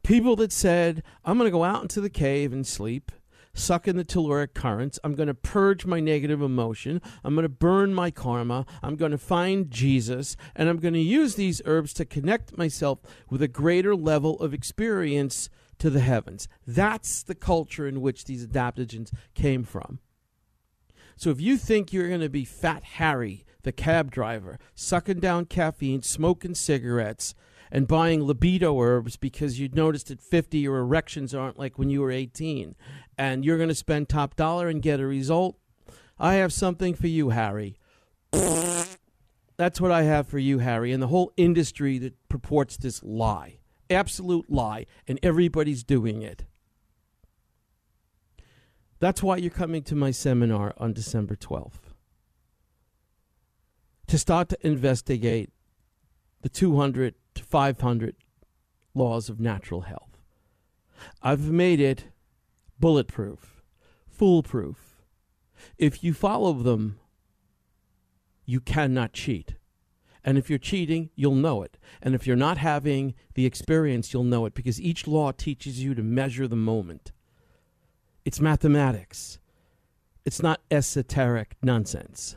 people 0.02 0.36
that 0.36 0.52
said, 0.52 1.02
I'm 1.24 1.36
going 1.36 1.48
to 1.48 1.52
go 1.52 1.64
out 1.64 1.82
into 1.82 2.00
the 2.00 2.10
cave 2.10 2.52
and 2.52 2.66
sleep 2.66 3.10
suck 3.54 3.88
in 3.88 3.96
the 3.96 4.04
telluric 4.04 4.52
currents. 4.54 4.98
I'm 5.02 5.14
going 5.14 5.28
to 5.28 5.34
purge 5.34 5.86
my 5.86 6.00
negative 6.00 6.42
emotion. 6.42 7.00
I'm 7.22 7.34
going 7.34 7.44
to 7.44 7.48
burn 7.48 7.94
my 7.94 8.10
karma. 8.10 8.66
I'm 8.82 8.96
going 8.96 9.12
to 9.12 9.18
find 9.18 9.70
Jesus. 9.70 10.36
And 10.54 10.68
I'm 10.68 10.78
going 10.78 10.94
to 10.94 11.00
use 11.00 11.36
these 11.36 11.62
herbs 11.64 11.92
to 11.94 12.04
connect 12.04 12.58
myself 12.58 12.98
with 13.30 13.42
a 13.42 13.48
greater 13.48 13.96
level 13.96 14.38
of 14.40 14.52
experience 14.52 15.48
to 15.78 15.90
the 15.90 16.00
heavens. 16.00 16.48
That's 16.66 17.22
the 17.22 17.34
culture 17.34 17.86
in 17.86 18.00
which 18.00 18.24
these 18.24 18.46
adaptogens 18.46 19.12
came 19.34 19.64
from. 19.64 20.00
So 21.16 21.30
if 21.30 21.40
you 21.40 21.56
think 21.56 21.92
you're 21.92 22.08
going 22.08 22.20
to 22.20 22.28
be 22.28 22.44
Fat 22.44 22.82
Harry, 22.84 23.44
the 23.62 23.72
cab 23.72 24.10
driver, 24.10 24.58
sucking 24.74 25.20
down 25.20 25.46
caffeine, 25.46 26.02
smoking 26.02 26.54
cigarettes, 26.54 27.34
and 27.70 27.88
buying 27.88 28.22
libido 28.24 28.80
herbs 28.80 29.16
because 29.16 29.58
you 29.58 29.68
noticed 29.68 30.10
at 30.10 30.20
50 30.20 30.58
your 30.58 30.78
erections 30.78 31.34
aren't 31.34 31.58
like 31.58 31.78
when 31.78 31.90
you 31.90 32.00
were 32.00 32.10
18 32.10 32.74
and 33.18 33.44
you're 33.44 33.56
going 33.56 33.68
to 33.68 33.74
spend 33.74 34.08
top 34.08 34.36
dollar 34.36 34.68
and 34.68 34.82
get 34.82 35.00
a 35.00 35.06
result, 35.06 35.56
I 36.18 36.34
have 36.34 36.52
something 36.52 36.94
for 36.94 37.06
you, 37.06 37.30
Harry. 37.30 37.76
That's 39.56 39.80
what 39.80 39.92
I 39.92 40.02
have 40.02 40.26
for 40.26 40.38
you, 40.38 40.58
Harry, 40.58 40.92
and 40.92 41.02
the 41.02 41.08
whole 41.08 41.32
industry 41.36 41.98
that 41.98 42.28
purports 42.28 42.76
this 42.76 43.02
lie. 43.02 43.58
Absolute 43.88 44.50
lie, 44.50 44.86
and 45.06 45.20
everybody's 45.22 45.84
doing 45.84 46.22
it. 46.22 46.44
That's 48.98 49.22
why 49.22 49.36
you're 49.36 49.50
coming 49.50 49.82
to 49.84 49.94
my 49.94 50.10
seminar 50.10 50.72
on 50.78 50.92
December 50.92 51.36
12th. 51.36 51.92
To 54.08 54.18
start 54.18 54.48
to 54.48 54.66
investigate 54.66 55.50
the 56.42 56.48
200 56.48 57.14
to 57.34 57.42
500 57.42 58.16
laws 58.94 59.28
of 59.28 59.40
natural 59.40 59.82
health. 59.82 60.18
I've 61.22 61.50
made 61.50 61.80
it 61.80 62.06
bulletproof, 62.78 63.62
foolproof. 64.08 65.02
If 65.78 66.04
you 66.04 66.14
follow 66.14 66.52
them, 66.52 66.98
you 68.44 68.60
cannot 68.60 69.12
cheat. 69.12 69.54
And 70.24 70.38
if 70.38 70.48
you're 70.48 70.58
cheating, 70.58 71.10
you'll 71.14 71.34
know 71.34 71.62
it. 71.62 71.76
And 72.00 72.14
if 72.14 72.26
you're 72.26 72.36
not 72.36 72.56
having 72.58 73.14
the 73.34 73.44
experience, 73.44 74.12
you'll 74.12 74.24
know 74.24 74.46
it 74.46 74.54
because 74.54 74.80
each 74.80 75.06
law 75.06 75.32
teaches 75.32 75.82
you 75.82 75.94
to 75.94 76.02
measure 76.02 76.48
the 76.48 76.56
moment. 76.56 77.12
It's 78.24 78.40
mathematics, 78.40 79.38
it's 80.24 80.42
not 80.42 80.62
esoteric 80.70 81.56
nonsense. 81.62 82.36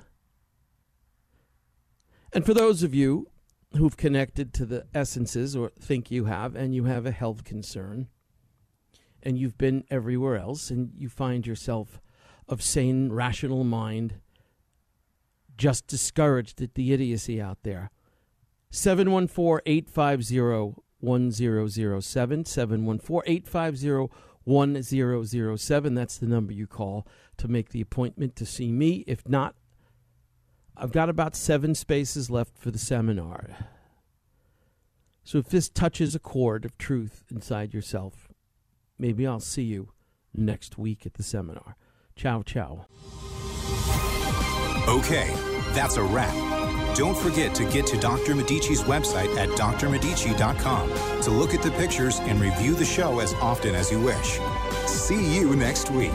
And 2.34 2.46
for 2.46 2.54
those 2.54 2.84
of 2.84 2.94
you 2.94 3.28
who've 3.76 3.98
connected 3.98 4.54
to 4.54 4.66
the 4.66 4.86
essences 4.94 5.56
or 5.56 5.72
think 5.80 6.10
you 6.10 6.26
have, 6.26 6.56
and 6.56 6.74
you 6.74 6.86
have 6.86 7.06
a 7.06 7.12
health 7.12 7.44
concern, 7.44 8.08
and 9.22 9.38
you've 9.38 9.58
been 9.58 9.84
everywhere 9.90 10.38
else, 10.38 10.70
and 10.70 10.92
you 10.96 11.10
find 11.10 11.46
yourself 11.46 12.00
of 12.48 12.62
sane, 12.62 13.12
rational 13.12 13.64
mind 13.64 14.16
just 15.58 15.88
discouraged 15.88 16.62
at 16.62 16.76
the 16.76 16.94
idiocy 16.94 17.42
out 17.42 17.58
there. 17.64 17.90
714 18.70 19.62
850 19.66 20.82
1007. 21.00 22.46
714 22.46 23.34
850 23.34 24.14
1007. 24.44 25.94
That's 25.94 26.18
the 26.18 26.28
number 26.28 26.54
you 26.54 26.68
call 26.68 27.08
to 27.38 27.48
make 27.48 27.70
the 27.70 27.82
appointment 27.82 28.36
to 28.38 28.46
see 28.46 28.72
me. 28.72 29.04
If 29.08 29.28
not, 29.28 29.56
I've 30.80 30.92
got 30.92 31.10
about 31.10 31.36
seven 31.36 31.74
spaces 31.74 32.30
left 32.30 32.56
for 32.56 32.70
the 32.70 32.78
seminar. 32.78 33.50
So 35.24 35.40
if 35.40 35.50
this 35.50 35.70
touches 35.70 36.14
a 36.14 36.20
chord 36.20 36.66
of 36.66 36.78
truth 36.78 37.24
inside 37.32 37.74
yourself, 37.74 38.28
maybe 39.00 39.26
I'll 39.26 39.40
see 39.40 39.64
you 39.64 39.90
next 40.34 40.78
week 40.78 41.06
at 41.06 41.16
the 41.16 41.24
seminar. 41.24 41.76
Ciao, 42.16 42.44
ciao. 42.44 42.86
Okay, 44.88 45.34
that's 45.74 45.98
a 45.98 46.04
wrap. 46.04 46.34
Don't 46.96 47.18
forget 47.18 47.54
to 47.56 47.66
get 47.66 47.86
to 47.88 47.98
Dr. 47.98 48.36
Medici's 48.36 48.84
website 48.84 49.36
at 49.36 49.50
drmedici.com 49.50 51.22
to 51.24 51.32
look 51.32 51.54
at 51.54 51.62
the 51.62 51.72
pictures 51.72 52.20
and 52.22 52.40
review 52.40 52.76
the 52.76 52.86
show 52.86 53.20
as 53.20 53.34
often 53.36 53.76
as 53.76 53.92
you 53.92 54.00
wish. 54.00 54.40
See 54.88 55.36
you 55.36 55.56
next 55.56 55.90
week. 55.92 56.12